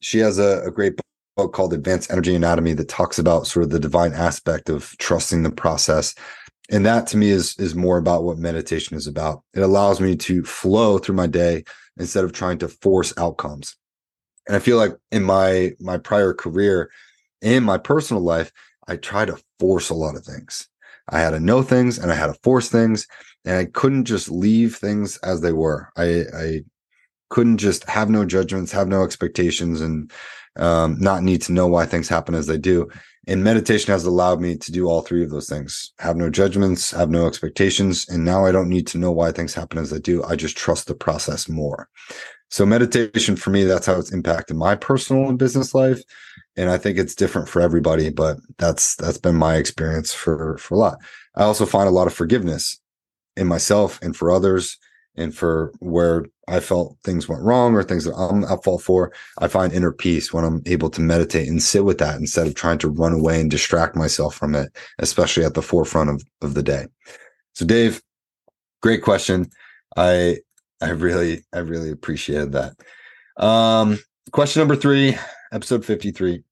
she 0.02 0.18
has 0.18 0.40
a, 0.40 0.64
a 0.66 0.72
great 0.72 1.00
book 1.38 1.54
called 1.54 1.74
advanced 1.74 2.12
energy 2.12 2.36
anatomy 2.36 2.74
that 2.74 2.90
talks 2.90 3.18
about 3.18 3.48
sort 3.48 3.64
of 3.64 3.70
the 3.70 3.80
divine 3.80 4.14
aspect 4.14 4.70
of 4.70 4.96
trusting 4.98 5.44
the 5.44 5.52
process 5.52 6.14
and 6.72 6.86
that 6.86 7.06
to 7.08 7.18
me 7.18 7.30
is 7.30 7.56
is 7.60 7.76
more 7.76 7.98
about 7.98 8.24
what 8.24 8.38
meditation 8.38 8.98
is 8.98 9.06
about. 9.06 9.44
It 9.54 9.62
allows 9.62 10.00
me 10.00 10.16
to 10.16 10.44
flow 10.44 10.98
through 10.98 11.16
my 11.16 11.28
day 11.28 11.66
instead 11.98 12.24
of 12.24 12.32
trying 12.32 12.58
to 12.60 12.70
force 12.70 13.14
outcomes. 13.18 13.76
And 14.48 14.56
i 14.56 14.60
feel 14.60 14.78
like 14.78 14.96
in 15.12 15.24
my 15.24 15.74
my 15.80 15.98
prior 15.98 16.34
career 16.34 16.90
in 17.42 17.64
my 17.64 17.78
personal 17.78 18.24
life 18.24 18.52
i 18.88 18.96
try 18.96 19.26
to 19.26 19.38
force 19.60 19.90
a 19.90 19.94
lot 19.94 20.16
of 20.16 20.26
things. 20.26 20.68
I 21.10 21.20
had 21.20 21.32
to 21.32 21.40
know 21.40 21.62
things 21.62 22.00
and 22.00 22.12
i 22.12 22.16
had 22.16 22.28
to 22.28 22.40
force 22.42 22.70
things 22.70 23.06
and 23.46 23.58
i 23.58 23.66
couldn't 23.66 24.06
just 24.06 24.32
leave 24.32 24.78
things 24.78 25.18
as 25.18 25.42
they 25.42 25.54
were. 25.54 25.90
I 25.98 26.26
i 26.34 26.62
couldn't 27.30 27.58
just 27.58 27.84
have 27.90 28.10
no 28.10 28.26
judgments 28.26 28.72
have 28.72 28.88
no 28.88 29.04
expectations 29.04 29.82
and 29.82 30.12
um, 30.58 30.98
not 31.00 31.24
need 31.24 31.42
to 31.44 31.54
know 31.54 31.68
why 31.68 31.86
things 31.86 32.10
happen 32.10 32.36
as 32.36 32.48
they 32.48 32.58
do. 32.58 32.90
And 33.28 33.44
meditation 33.44 33.92
has 33.92 34.06
allowed 34.06 34.42
me 34.42 34.58
to 34.58 34.72
do 34.72 34.88
all 34.88 35.02
three 35.02 35.24
of 35.24 35.30
those 35.30 35.48
things. 35.48 35.94
Have 36.00 36.18
no 36.18 36.30
judgments 36.30 36.92
have 36.92 37.10
no 37.10 37.28
expectations 37.28 38.08
and 38.10 38.26
now 38.26 38.46
i 38.46 38.52
don't 38.52 38.70
need 38.70 38.88
to 38.88 38.98
know 38.98 39.12
why 39.12 39.32
things 39.32 39.54
happen 39.54 39.78
as 39.78 39.92
they 39.92 40.00
do. 40.00 40.24
I 40.24 40.36
just 40.36 40.58
trust 40.58 40.88
the 40.88 40.96
process 40.96 41.48
more. 41.48 41.88
So 42.50 42.66
meditation 42.66 43.36
for 43.36 43.52
me 43.52 43.64
that's 43.64 43.86
how 43.86 44.00
it's 44.00 44.12
impacted 44.12 44.58
my 44.58 44.76
personal 44.76 45.30
and 45.30 45.38
business 45.38 45.76
life. 45.76 46.02
And 46.58 46.70
i 46.70 46.78
think 46.78 46.98
it's 46.98 47.16
different 47.16 47.48
for 47.48 47.62
everybody 47.62 48.10
but 48.10 48.38
that's 48.58 48.96
that's 48.96 49.20
been 49.20 49.36
my 49.36 49.56
experience 49.56 50.14
for 50.14 50.58
for 50.58 50.76
a 50.76 50.78
lot. 50.78 50.98
I 51.36 51.44
also 51.44 51.66
find 51.66 51.88
a 51.88 51.92
lot 51.92 52.08
of 52.08 52.14
forgiveness 52.14 52.80
in 53.38 53.48
myself 53.48 54.02
and 54.02 54.16
for 54.16 54.32
others 54.32 54.78
and 55.16 55.36
for 55.36 55.74
where 55.80 56.26
I 56.48 56.60
felt 56.60 56.98
things 57.04 57.28
went 57.28 57.44
wrong 57.44 57.76
or 57.76 57.84
things 57.84 58.06
that 58.06 58.16
I'm 58.16 58.44
at 58.44 58.64
fault 58.64 58.82
for, 58.82 59.12
I 59.40 59.48
find 59.48 59.74
inner 59.74 59.92
peace 59.92 60.34
when 60.34 60.44
I'm 60.44 60.62
able 60.66 60.90
to 60.92 61.02
meditate 61.02 61.48
and 61.48 61.62
sit 61.62 61.86
with 61.86 61.98
that 62.00 62.18
instead 62.18 62.48
of 62.48 62.56
trying 62.56 62.78
to 62.80 62.90
run 62.90 63.14
away 63.14 63.40
and 63.40 63.52
distract 63.52 63.96
myself 63.96 64.36
from 64.36 64.56
it, 64.56 64.76
especially 65.00 65.46
at 65.46 65.54
the 65.54 65.62
forefront 65.62 66.10
of, 66.10 66.24
of 66.42 66.54
the 66.54 66.64
day. 66.64 66.88
So, 67.54 67.66
Dave, 67.66 68.02
great 68.82 69.02
question. 69.02 69.50
I 69.96 70.40
I 70.82 70.90
really 70.90 71.44
I 71.54 71.60
really 71.60 71.92
appreciated 71.92 72.54
that. 72.54 72.74
Um, 73.38 74.00
question 74.32 74.62
number 74.62 74.76
three, 74.76 75.18
episode 75.54 75.86
53. 75.86 76.44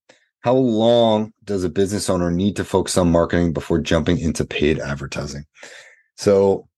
How 0.41 0.53
long 0.53 1.33
does 1.43 1.63
a 1.63 1.69
business 1.69 2.09
owner 2.09 2.31
need 2.31 2.55
to 2.55 2.63
focus 2.63 2.97
on 2.97 3.11
marketing 3.11 3.51
before 3.51 3.79
jumping 3.79 4.19
into 4.19 4.45
paid 4.45 4.79
advertising? 4.79 5.43
So 6.15 6.68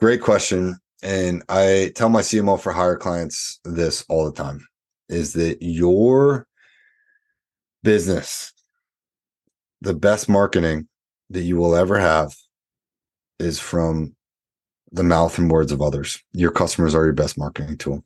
Great 0.00 0.22
question. 0.22 0.78
And 1.02 1.42
I 1.48 1.92
tell 1.94 2.08
my 2.08 2.22
CMO 2.22 2.58
for 2.58 2.72
hire 2.72 2.96
clients 2.96 3.60
this 3.64 4.04
all 4.08 4.24
the 4.24 4.32
time 4.32 4.66
is 5.08 5.34
that 5.34 5.58
your 5.60 6.46
business, 7.82 8.52
the 9.80 9.94
best 9.94 10.28
marketing 10.28 10.88
that 11.30 11.42
you 11.42 11.56
will 11.56 11.74
ever 11.74 11.98
have 11.98 12.32
is 13.38 13.58
from 13.58 14.14
the 14.92 15.02
mouth 15.02 15.36
and 15.38 15.50
words 15.50 15.72
of 15.72 15.82
others. 15.82 16.22
Your 16.32 16.50
customers 16.50 16.94
are 16.94 17.04
your 17.04 17.12
best 17.12 17.38
marketing 17.38 17.76
tool. 17.76 18.04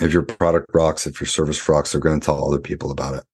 If 0.00 0.12
your 0.12 0.22
product 0.22 0.66
rocks, 0.74 1.06
if 1.06 1.20
your 1.20 1.26
service 1.26 1.66
rocks, 1.68 1.92
they're 1.92 2.00
going 2.00 2.20
to 2.20 2.24
tell 2.24 2.46
other 2.46 2.60
people 2.60 2.90
about 2.90 3.14
it. 3.14 3.24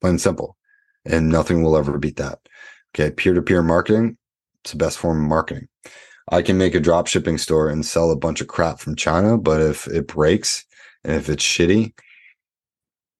Plain 0.00 0.12
and 0.12 0.20
simple. 0.20 0.56
And 1.04 1.28
nothing 1.28 1.62
will 1.62 1.76
ever 1.76 1.98
beat 1.98 2.16
that. 2.16 2.38
Okay. 2.94 3.10
Peer 3.10 3.34
to 3.34 3.42
peer 3.42 3.62
marketing, 3.62 4.16
it's 4.62 4.72
the 4.72 4.78
best 4.78 4.98
form 4.98 5.22
of 5.22 5.28
marketing. 5.28 5.68
I 6.28 6.42
can 6.42 6.58
make 6.58 6.74
a 6.74 6.80
drop 6.80 7.06
shipping 7.06 7.38
store 7.38 7.68
and 7.68 7.84
sell 7.84 8.10
a 8.10 8.16
bunch 8.16 8.40
of 8.40 8.46
crap 8.46 8.78
from 8.78 8.96
China, 8.96 9.36
but 9.36 9.60
if 9.60 9.86
it 9.88 10.06
breaks 10.06 10.64
and 11.04 11.14
if 11.14 11.28
it's 11.28 11.44
shitty, 11.44 11.92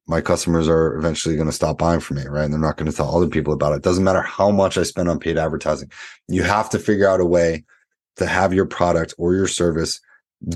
my 0.07 0.21
customers 0.21 0.69
are 0.69 0.97
eventually 0.97 1.37
going 1.37 1.47
to 1.47 1.52
stop 1.52 1.78
buying 1.78 2.00
from 2.00 2.16
me, 2.16 2.26
right? 2.26 2.45
And 2.45 2.52
they're 2.52 2.61
not 2.61 2.76
going 2.76 2.90
to 2.90 2.97
tell 2.97 3.14
other 3.14 3.28
people 3.28 3.52
about 3.52 3.75
it. 3.75 3.83
Doesn't 3.83 4.04
matter 4.04 4.23
how 4.23 4.50
much 4.50 4.76
I 4.76 4.83
spend 4.83 5.09
on 5.09 5.21
paid 5.21 5.38
advertising. 5.38 5.90
You 6.28 6.42
have 6.42 6.69
to 6.71 6.78
figure 6.78 7.09
out 7.09 7.21
a 7.21 7.25
way 7.25 7.64
to 8.16 8.26
have 8.26 8.52
your 8.52 8.66
product 8.66 9.14
or 9.19 9.35
your 9.35 9.47
service 9.47 10.00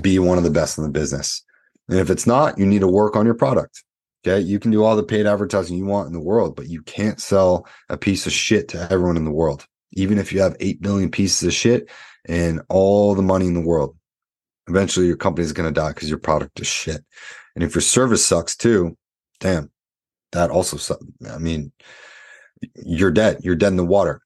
be 0.01 0.19
one 0.19 0.37
of 0.37 0.43
the 0.43 0.49
best 0.49 0.77
in 0.77 0.83
the 0.83 0.89
business. 0.89 1.43
And 1.87 1.99
if 1.99 2.09
it's 2.09 2.27
not, 2.27 2.57
you 2.57 2.65
need 2.65 2.79
to 2.79 2.87
work 2.87 3.15
on 3.15 3.25
your 3.25 3.35
product. 3.35 3.83
Okay. 4.27 4.39
You 4.39 4.59
can 4.59 4.71
do 4.71 4.83
all 4.83 4.95
the 4.95 5.03
paid 5.03 5.25
advertising 5.25 5.77
you 5.77 5.85
want 5.85 6.07
in 6.07 6.13
the 6.13 6.19
world, 6.19 6.55
but 6.55 6.67
you 6.67 6.81
can't 6.81 7.21
sell 7.21 7.67
a 7.89 7.97
piece 7.97 8.25
of 8.25 8.33
shit 8.33 8.67
to 8.69 8.87
everyone 8.91 9.17
in 9.17 9.25
the 9.25 9.31
world. 9.31 9.65
Even 9.93 10.17
if 10.17 10.33
you 10.33 10.41
have 10.41 10.55
8 10.59 10.81
billion 10.81 11.09
pieces 11.09 11.47
of 11.47 11.53
shit, 11.53 11.89
and 12.27 12.61
all 12.69 13.15
the 13.15 13.21
money 13.21 13.47
in 13.47 13.53
the 13.53 13.61
world. 13.61 13.95
Eventually, 14.67 15.07
your 15.07 15.17
company 15.17 15.45
is 15.45 15.53
going 15.53 15.71
to 15.71 15.79
die 15.79 15.89
because 15.89 16.09
your 16.09 16.17
product 16.17 16.59
is 16.59 16.67
shit. 16.67 17.03
And 17.53 17.63
if 17.63 17.75
your 17.75 17.81
service 17.81 18.25
sucks 18.25 18.55
too, 18.55 18.97
damn, 19.39 19.71
that 20.31 20.49
also 20.49 20.77
sucks. 20.77 21.05
I 21.29 21.37
mean, 21.37 21.71
you're 22.83 23.11
dead. 23.11 23.37
You're 23.41 23.55
dead 23.55 23.69
in 23.69 23.77
the 23.77 23.85
water. 23.85 24.21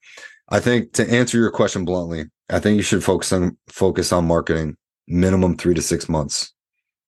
I 0.48 0.60
think 0.60 0.94
to 0.94 1.10
answer 1.10 1.38
your 1.38 1.52
question 1.52 1.86
bluntly, 1.86 2.26
I 2.50 2.60
think 2.60 2.78
you 2.78 2.84
should 2.84 3.04
focus 3.04 3.32
on 3.34 3.58
focus 3.68 4.12
on 4.12 4.26
marketing 4.26 4.78
minimum 5.08 5.58
three 5.58 5.74
to 5.74 5.82
six 5.82 6.08
months. 6.08 6.54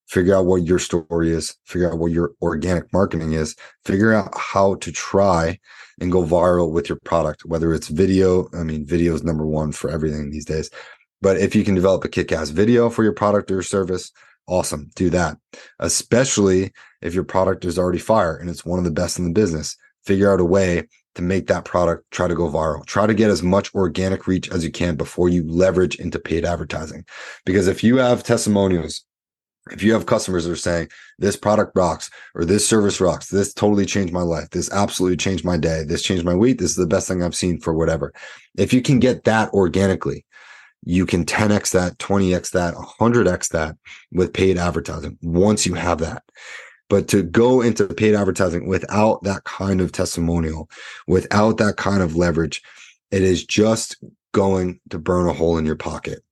Figure 0.08 0.36
out 0.36 0.46
what 0.46 0.63
your 0.63 0.77
story 0.77 1.31
is. 1.31 1.55
Figure 1.65 1.91
out 1.91 2.00
what 2.00 2.12
your 2.12 2.34
organic 2.41 2.91
marketing 2.91 3.31
is. 3.31 3.55
Figure 3.86 4.13
out 4.13 4.38
how 4.38 4.75
to 4.75 4.91
try 4.91 5.58
and 6.01 6.12
go 6.12 6.24
viral 6.24 6.72
with 6.72 6.89
your 6.89 6.98
product, 7.05 7.46
whether 7.46 7.74
it's 7.74 7.88
video. 7.88 8.50
I 8.53 8.63
mean, 8.63 8.86
video 8.86 9.13
is 9.13 9.24
number 9.24 9.46
one 9.46 9.72
for 9.72 9.89
everything 9.89 10.31
these 10.31 10.46
days. 10.46 10.70
But 11.22 11.38
if 11.38 11.55
you 11.55 11.63
can 11.63 11.75
develop 11.75 12.03
a 12.03 12.10
kick 12.10 12.31
ass 12.31 12.50
video 12.50 12.89
for 12.89 13.03
your 13.03 13.13
product 13.13 13.51
or 13.51 13.62
service, 13.62 14.12
awesome. 14.48 14.89
Do 14.96 15.12
that. 15.12 15.38
Especially 15.79 16.74
if 17.01 17.13
your 17.13 17.24
product 17.24 17.63
is 17.63 17.77
already 17.77 18.00
fire 18.00 18.36
and 18.36 18.50
it's 18.50 18.65
one 18.65 18.79
of 18.79 18.86
the 18.86 18.91
best 18.91 19.20
in 19.20 19.25
the 19.25 19.31
business. 19.31 19.77
Figure 20.03 20.34
out 20.34 20.39
a 20.39 20.46
way 20.46 20.88
to 21.13 21.22
make 21.22 21.46
that 21.48 21.65
product 21.65 22.10
try 22.10 22.27
to 22.27 22.34
go 22.34 22.50
viral. 22.50 22.84
Try 22.88 23.05
to 23.05 23.13
get 23.13 23.29
as 23.29 23.43
much 23.43 23.74
organic 23.75 24.25
reach 24.25 24.50
as 24.50 24.63
you 24.63 24.72
can 24.72 24.96
before 24.96 25.29
you 25.29 25.48
leverage 25.48 25.96
into 26.00 26.17
paid 26.17 26.46
advertising. 26.46 27.05
Because 27.46 27.67
if 27.67 27.84
you 27.84 27.98
have 27.98 28.24
testimonials 28.24 29.05
if 29.70 29.84
you 29.84 29.94
have 29.94 30.08
customers 30.08 30.46
that 30.46 30.51
are 30.51 30.56
saying 30.56 30.89
this 31.20 31.36
product 31.36 31.74
rocks 31.75 32.10
or 32.34 32.46
this 32.46 32.68
service 32.68 33.00
rocks, 33.00 33.30
this 33.30 33.53
totally 33.53 33.86
changed 33.86 34.12
my 34.12 34.22
life, 34.22 34.50
this 34.50 34.72
absolutely 34.72 35.18
changed 35.18 35.46
my 35.46 35.58
day, 35.58 35.84
this 35.84 36.01
changed 36.01 36.25
my 36.25 36.34
week, 36.34 36.58
this 36.58 36.72
is 36.72 36.77
the 36.77 36.88
best 36.88 37.08
thing 37.08 37.22
I've 37.22 37.36
seen 37.36 37.60
for 37.60 37.74
whatever. 37.74 38.12
If 38.58 38.74
you 38.74 38.82
can 38.82 39.00
get 39.00 39.24
that 39.25 39.53
organically, 39.53 40.25
you 40.84 41.06
can 41.06 41.25
10x 41.25 41.72
that, 41.74 42.00
20x 42.00 42.51
that, 42.51 42.74
100x 42.74 43.50
that 43.50 43.75
with 44.12 44.34
paid 44.34 44.58
advertising 44.58 45.18
once 45.22 45.65
you 45.68 45.75
have 45.75 46.00
that. 46.00 46.24
But 46.89 47.08
to 47.10 47.24
go 47.24 47.62
into 47.62 47.88
paid 47.88 48.15
advertising 48.15 48.68
without 48.68 49.24
that 49.24 49.44
kind 49.44 49.80
of 49.80 49.91
testimonial, 49.91 50.70
without 51.08 51.58
that 51.58 51.77
kind 51.77 52.01
of 52.01 52.15
leverage, 52.15 52.63
it 53.12 53.22
is 53.22 53.46
just 53.46 54.03
going 54.34 54.80
to 54.89 54.98
burn 54.98 55.27
a 55.27 55.34
hole 55.34 55.58
in 55.58 55.65
your 55.65 55.75
pocket 55.75 56.24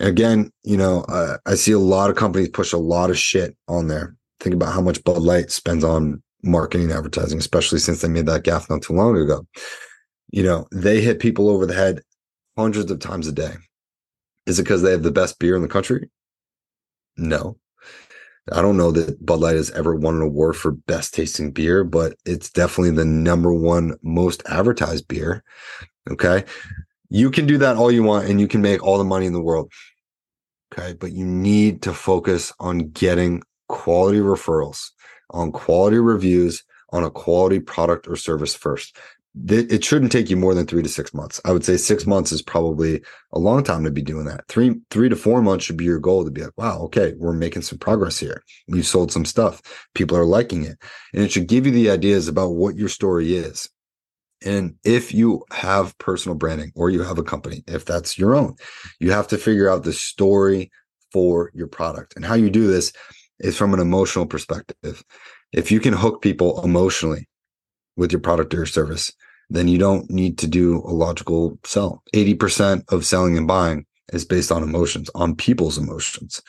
again, 0.00 0.50
you 0.64 0.76
know, 0.76 1.02
uh, 1.08 1.36
I 1.46 1.54
see 1.54 1.72
a 1.72 1.78
lot 1.78 2.10
of 2.10 2.16
companies 2.16 2.48
push 2.48 2.72
a 2.72 2.78
lot 2.78 3.10
of 3.10 3.18
shit 3.18 3.56
on 3.68 3.88
there. 3.88 4.16
Think 4.40 4.54
about 4.54 4.72
how 4.72 4.80
much 4.80 5.04
Bud 5.04 5.18
Light 5.18 5.50
spends 5.50 5.84
on 5.84 6.22
marketing 6.42 6.90
advertising, 6.90 7.38
especially 7.38 7.78
since 7.78 8.00
they 8.00 8.08
made 8.08 8.26
that 8.26 8.44
gaff 8.44 8.70
not 8.70 8.82
too 8.82 8.94
long 8.94 9.16
ago. 9.16 9.46
You 10.30 10.42
know, 10.42 10.66
they 10.72 11.00
hit 11.00 11.20
people 11.20 11.50
over 11.50 11.66
the 11.66 11.74
head 11.74 12.00
hundreds 12.56 12.90
of 12.90 12.98
times 13.00 13.26
a 13.28 13.32
day. 13.32 13.54
Is 14.46 14.58
it 14.58 14.64
because 14.64 14.82
they 14.82 14.92
have 14.92 15.02
the 15.02 15.10
best 15.10 15.38
beer 15.38 15.54
in 15.54 15.62
the 15.62 15.68
country? 15.68 16.08
No. 17.16 17.58
I 18.52 18.62
don't 18.62 18.76
know 18.76 18.90
that 18.90 19.24
Bud 19.24 19.40
Light 19.40 19.56
has 19.56 19.70
ever 19.72 19.94
won 19.94 20.16
an 20.16 20.22
award 20.22 20.56
for 20.56 20.72
best 20.72 21.14
tasting 21.14 21.52
beer, 21.52 21.84
but 21.84 22.14
it's 22.24 22.50
definitely 22.50 22.92
the 22.92 23.04
number 23.04 23.52
one 23.52 23.96
most 24.02 24.42
advertised 24.46 25.06
beer. 25.08 25.44
Okay. 26.10 26.44
You 27.10 27.30
can 27.30 27.46
do 27.46 27.58
that 27.58 27.76
all 27.76 27.92
you 27.92 28.02
want 28.02 28.28
and 28.28 28.40
you 28.40 28.48
can 28.48 28.62
make 28.62 28.82
all 28.82 28.98
the 28.98 29.04
money 29.04 29.26
in 29.26 29.32
the 29.32 29.42
world. 29.42 29.70
Okay. 30.72 30.94
But 30.94 31.12
you 31.12 31.24
need 31.24 31.82
to 31.82 31.92
focus 31.92 32.52
on 32.60 32.90
getting 32.90 33.42
quality 33.68 34.18
referrals, 34.18 34.90
on 35.30 35.52
quality 35.52 35.98
reviews, 35.98 36.64
on 36.92 37.04
a 37.04 37.10
quality 37.10 37.60
product 37.60 38.08
or 38.08 38.16
service 38.16 38.54
first 38.54 38.96
it 39.48 39.84
shouldn't 39.84 40.10
take 40.10 40.28
you 40.28 40.36
more 40.36 40.54
than 40.54 40.66
three 40.66 40.82
to 40.82 40.88
six 40.88 41.14
months. 41.14 41.40
I 41.44 41.52
would 41.52 41.64
say 41.64 41.76
six 41.76 42.06
months 42.06 42.32
is 42.32 42.42
probably 42.42 43.00
a 43.32 43.38
long 43.38 43.62
time 43.62 43.84
to 43.84 43.90
be 43.90 44.02
doing 44.02 44.24
that. 44.24 44.46
Three, 44.48 44.74
three 44.90 45.08
to 45.08 45.16
four 45.16 45.40
months 45.40 45.64
should 45.64 45.76
be 45.76 45.84
your 45.84 46.00
goal 46.00 46.24
to 46.24 46.30
be 46.30 46.42
like, 46.42 46.56
wow, 46.56 46.80
okay, 46.82 47.14
we're 47.16 47.32
making 47.32 47.62
some 47.62 47.78
progress 47.78 48.18
here. 48.18 48.42
We've 48.66 48.86
sold 48.86 49.12
some 49.12 49.24
stuff. 49.24 49.62
People 49.94 50.16
are 50.16 50.24
liking 50.24 50.64
it. 50.64 50.78
And 51.14 51.22
it 51.22 51.30
should 51.30 51.46
give 51.46 51.64
you 51.64 51.72
the 51.72 51.90
ideas 51.90 52.26
about 52.26 52.50
what 52.50 52.76
your 52.76 52.88
story 52.88 53.34
is. 53.34 53.68
And 54.44 54.74
if 54.84 55.12
you 55.12 55.44
have 55.52 55.96
personal 55.98 56.36
branding 56.36 56.72
or 56.74 56.90
you 56.90 57.02
have 57.02 57.18
a 57.18 57.22
company, 57.22 57.62
if 57.66 57.84
that's 57.84 58.18
your 58.18 58.34
own, 58.34 58.54
you 58.98 59.12
have 59.12 59.28
to 59.28 59.38
figure 59.38 59.68
out 59.68 59.84
the 59.84 59.92
story 59.92 60.70
for 61.12 61.50
your 61.54 61.66
product. 61.66 62.16
And 62.16 62.24
how 62.24 62.34
you 62.34 62.50
do 62.50 62.66
this 62.66 62.92
is 63.40 63.56
from 63.56 63.74
an 63.74 63.80
emotional 63.80 64.26
perspective. 64.26 65.02
If 65.52 65.70
you 65.70 65.80
can 65.80 65.92
hook 65.92 66.22
people 66.22 66.62
emotionally 66.64 67.28
with 67.96 68.12
your 68.12 68.20
product 68.20 68.54
or 68.54 68.58
your 68.58 68.66
service, 68.66 69.12
then 69.50 69.66
you 69.66 69.78
don't 69.78 70.08
need 70.10 70.38
to 70.38 70.46
do 70.46 70.78
a 70.78 70.92
logical 70.92 71.58
sell. 71.64 72.02
80% 72.14 72.84
of 72.92 73.04
selling 73.04 73.36
and 73.36 73.48
buying 73.48 73.84
is 74.12 74.24
based 74.24 74.52
on 74.52 74.62
emotions, 74.62 75.10
on 75.14 75.34
people's 75.34 75.76
emotions. 75.76 76.40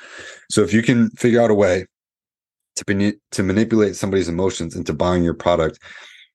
So 0.50 0.62
if 0.62 0.74
you 0.74 0.84
can 0.84 1.10
figure 1.12 1.42
out 1.42 1.52
a 1.52 1.56
way 1.56 1.86
to, 2.76 3.14
to 3.32 3.44
manipulate 3.44 3.96
somebody's 3.96 4.30
emotions 4.30 4.76
into 4.76 4.94
buying 4.94 5.24
your 5.24 5.34
product, 5.34 5.80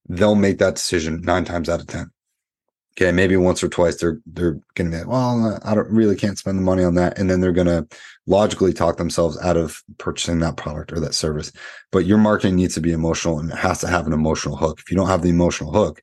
they'll 0.09 0.35
make 0.35 0.59
that 0.59 0.77
decision 0.77 1.21
nine 1.23 1.45
times 1.45 1.69
out 1.69 1.81
of 1.81 1.87
10. 1.87 2.11
Okay, 2.99 3.13
maybe 3.13 3.37
once 3.37 3.63
or 3.63 3.69
twice 3.69 3.97
they're 3.97 4.21
they're 4.25 4.59
gonna 4.75 4.89
be 4.89 4.97
like, 4.97 5.07
well, 5.07 5.45
uh, 5.45 5.59
I 5.63 5.75
don't 5.75 5.91
really 5.91 6.17
can't 6.17 6.39
spend 6.39 6.57
the 6.57 6.63
money 6.63 6.83
on 6.83 6.95
that, 6.95 7.19
and 7.19 7.29
then 7.29 7.43
they're 7.43 7.53
gonna 7.53 7.87
logically 8.27 8.73
talk 8.73 8.97
themselves 8.97 9.39
out 9.43 9.59
of 9.59 9.83
purchasing 9.99 10.39
that 10.39 10.57
product 10.57 10.93
or 10.93 11.01
that 11.01 11.15
service. 11.15 11.53
But 11.93 12.07
your 12.07 12.17
marketing 12.17 12.57
needs 12.57 12.75
to 12.75 12.81
be 12.81 12.93
emotional 12.93 13.39
and 13.39 13.51
it 13.51 13.59
has 13.59 13.81
to 13.81 13.89
have 13.89 14.07
an 14.07 14.15
emotional 14.15 14.57
hook. 14.57 14.81
If 14.81 14.91
you 14.91 14.97
don't 14.97 15.09
have 15.09 15.21
the 15.21 15.29
emotional 15.29 15.73
hook, 15.73 16.03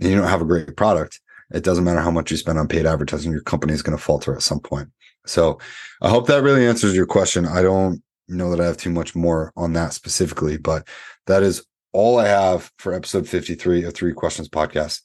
and 0.00 0.10
you 0.10 0.16
don't 0.16 0.28
have 0.28 0.42
a 0.42 0.46
great 0.46 0.76
product, 0.76 1.20
it 1.52 1.64
doesn't 1.64 1.84
matter 1.84 2.00
how 2.00 2.10
much 2.10 2.30
you 2.30 2.36
spend 2.36 2.58
on 2.58 2.68
paid 2.68 2.86
advertising, 2.86 3.32
your 3.32 3.42
company 3.42 3.72
is 3.72 3.82
going 3.82 3.96
to 3.96 4.02
falter 4.02 4.34
at 4.34 4.42
some 4.42 4.60
point. 4.60 4.88
So 5.26 5.58
I 6.00 6.08
hope 6.08 6.26
that 6.26 6.42
really 6.42 6.66
answers 6.66 6.94
your 6.94 7.06
question. 7.06 7.46
I 7.46 7.62
don't 7.62 8.02
know 8.28 8.50
that 8.50 8.60
I 8.60 8.66
have 8.66 8.76
too 8.76 8.90
much 8.90 9.14
more 9.14 9.52
on 9.56 9.72
that 9.74 9.92
specifically, 9.92 10.56
but 10.56 10.86
that 11.26 11.42
is 11.42 11.64
all 11.92 12.18
I 12.18 12.28
have 12.28 12.70
for 12.78 12.94
episode 12.94 13.28
53 13.28 13.84
of 13.84 13.94
Three 13.94 14.12
Questions 14.12 14.48
Podcast. 14.48 15.02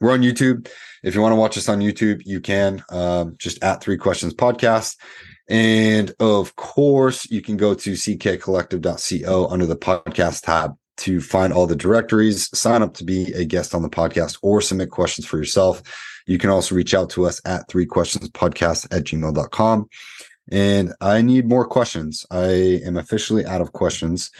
We're 0.00 0.12
on 0.12 0.20
YouTube. 0.20 0.68
If 1.02 1.14
you 1.14 1.20
want 1.20 1.32
to 1.32 1.36
watch 1.36 1.56
us 1.56 1.68
on 1.68 1.80
YouTube, 1.80 2.22
you 2.24 2.40
can 2.40 2.82
um, 2.90 3.36
just 3.38 3.62
at 3.62 3.80
Three 3.80 3.96
Questions 3.96 4.34
Podcast. 4.34 4.96
And 5.48 6.12
of 6.20 6.56
course, 6.56 7.30
you 7.30 7.42
can 7.42 7.56
go 7.56 7.74
to 7.74 7.92
ckcollective.co 7.92 9.46
under 9.46 9.66
the 9.66 9.76
podcast 9.76 10.42
tab 10.42 10.74
to 10.98 11.20
find 11.20 11.52
all 11.52 11.66
the 11.66 11.76
directories, 11.76 12.48
sign 12.56 12.82
up 12.82 12.94
to 12.94 13.04
be 13.04 13.32
a 13.32 13.44
guest 13.44 13.74
on 13.74 13.82
the 13.82 13.88
podcast, 13.88 14.38
or 14.42 14.60
submit 14.60 14.90
questions 14.90 15.26
for 15.26 15.38
yourself. 15.38 15.82
You 16.26 16.38
can 16.38 16.50
also 16.50 16.74
reach 16.74 16.94
out 16.94 17.10
to 17.10 17.26
us 17.26 17.40
at 17.44 17.68
three 17.68 17.86
questions 17.86 18.28
podcast 18.30 18.84
at 18.96 19.04
gmail.com. 19.04 19.88
And 20.50 20.92
I 21.00 21.22
need 21.22 21.48
more 21.48 21.66
questions. 21.66 22.26
I 22.30 22.80
am 22.84 22.96
officially 22.96 23.44
out 23.46 23.60
of 23.60 23.72
questions. 23.72 24.30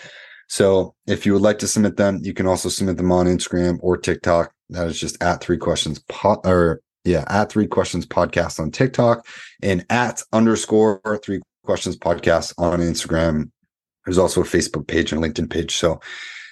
So 0.53 0.95
if 1.07 1.25
you 1.25 1.33
would 1.33 1.41
like 1.41 1.59
to 1.61 1.67
submit 1.67 1.97
them, 1.97 2.21
you 2.23 2.35
can 2.35 2.47
also 2.47 2.69
submit 2.69 2.99
them 2.99 3.11
on 3.11 3.25
Instagram 3.25 3.79
or 3.81 3.97
TikTok. 3.97 4.53
That 4.69 4.87
is 4.87 5.01
just 5.01 5.23
at 5.23 5.41
three 5.41 5.57
questions 5.57 5.99
pot 6.11 6.41
or 6.45 6.83
yeah, 7.07 7.25
at 7.29 7.51
three 7.51 7.67
questions 7.67 8.05
podcast 8.05 8.61
on 8.61 8.71
TikTok 8.71 9.27
and 9.63 9.87
at 9.89 10.23
underscore 10.31 11.01
three 11.25 11.41
questions 11.65 11.97
podcast 11.97 12.53
on 12.59 12.81
Instagram. 12.81 13.51
There's 14.05 14.19
also 14.19 14.43
a 14.43 14.45
Facebook 14.45 14.87
page 14.87 15.11
and 15.11 15.23
LinkedIn 15.23 15.49
page. 15.49 15.75
So 15.75 16.01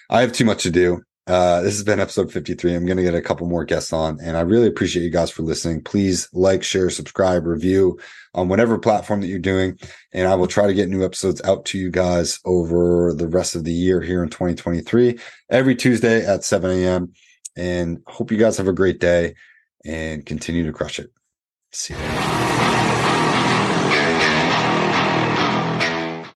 I 0.09 0.23
have 0.23 0.33
too 0.33 0.47
much 0.47 0.63
to 0.63 0.71
do. 0.71 1.03
Uh, 1.31 1.61
this 1.61 1.75
has 1.75 1.85
been 1.85 2.01
episode 2.01 2.33
53. 2.33 2.75
I'm 2.75 2.87
going 2.87 2.97
to 2.97 3.05
get 3.05 3.15
a 3.15 3.23
couple 3.23 3.47
more 3.47 3.65
guests 3.65 3.93
on, 3.93 4.19
and 4.21 4.37
I 4.37 4.41
really 4.41 4.67
appreciate 4.67 5.05
you 5.05 5.11
guys 5.11 5.31
for 5.31 5.43
listening. 5.43 5.81
Please 5.81 6.29
like, 6.33 6.65
share, 6.65 6.91
subscribe, 6.91 7.47
review 7.47 8.01
on 8.35 8.49
whatever 8.49 8.81
platform 8.81 9.21
that 9.21 9.29
you're 9.29 9.39
doing. 9.39 9.79
And 10.13 10.27
I 10.27 10.35
will 10.35 10.49
try 10.49 10.67
to 10.67 10.75
get 10.75 10.89
new 10.89 11.05
episodes 11.05 11.41
out 11.43 11.67
to 11.67 11.79
you 11.79 11.89
guys 11.89 12.41
over 12.45 13.15
the 13.15 13.29
rest 13.29 13.55
of 13.55 13.63
the 13.63 13.73
year 13.73 14.01
here 14.01 14.25
in 14.25 14.29
2023, 14.29 15.21
every 15.51 15.77
Tuesday 15.77 16.27
at 16.27 16.43
7 16.43 16.69
a.m. 16.69 17.13
And 17.57 18.03
hope 18.09 18.33
you 18.33 18.37
guys 18.37 18.57
have 18.57 18.67
a 18.67 18.73
great 18.73 18.99
day 18.99 19.37
and 19.85 20.27
continue 20.27 20.67
to 20.67 20.73
crush 20.73 20.99
it. 20.99 21.13
See 21.71 21.95
you. 21.95 22.40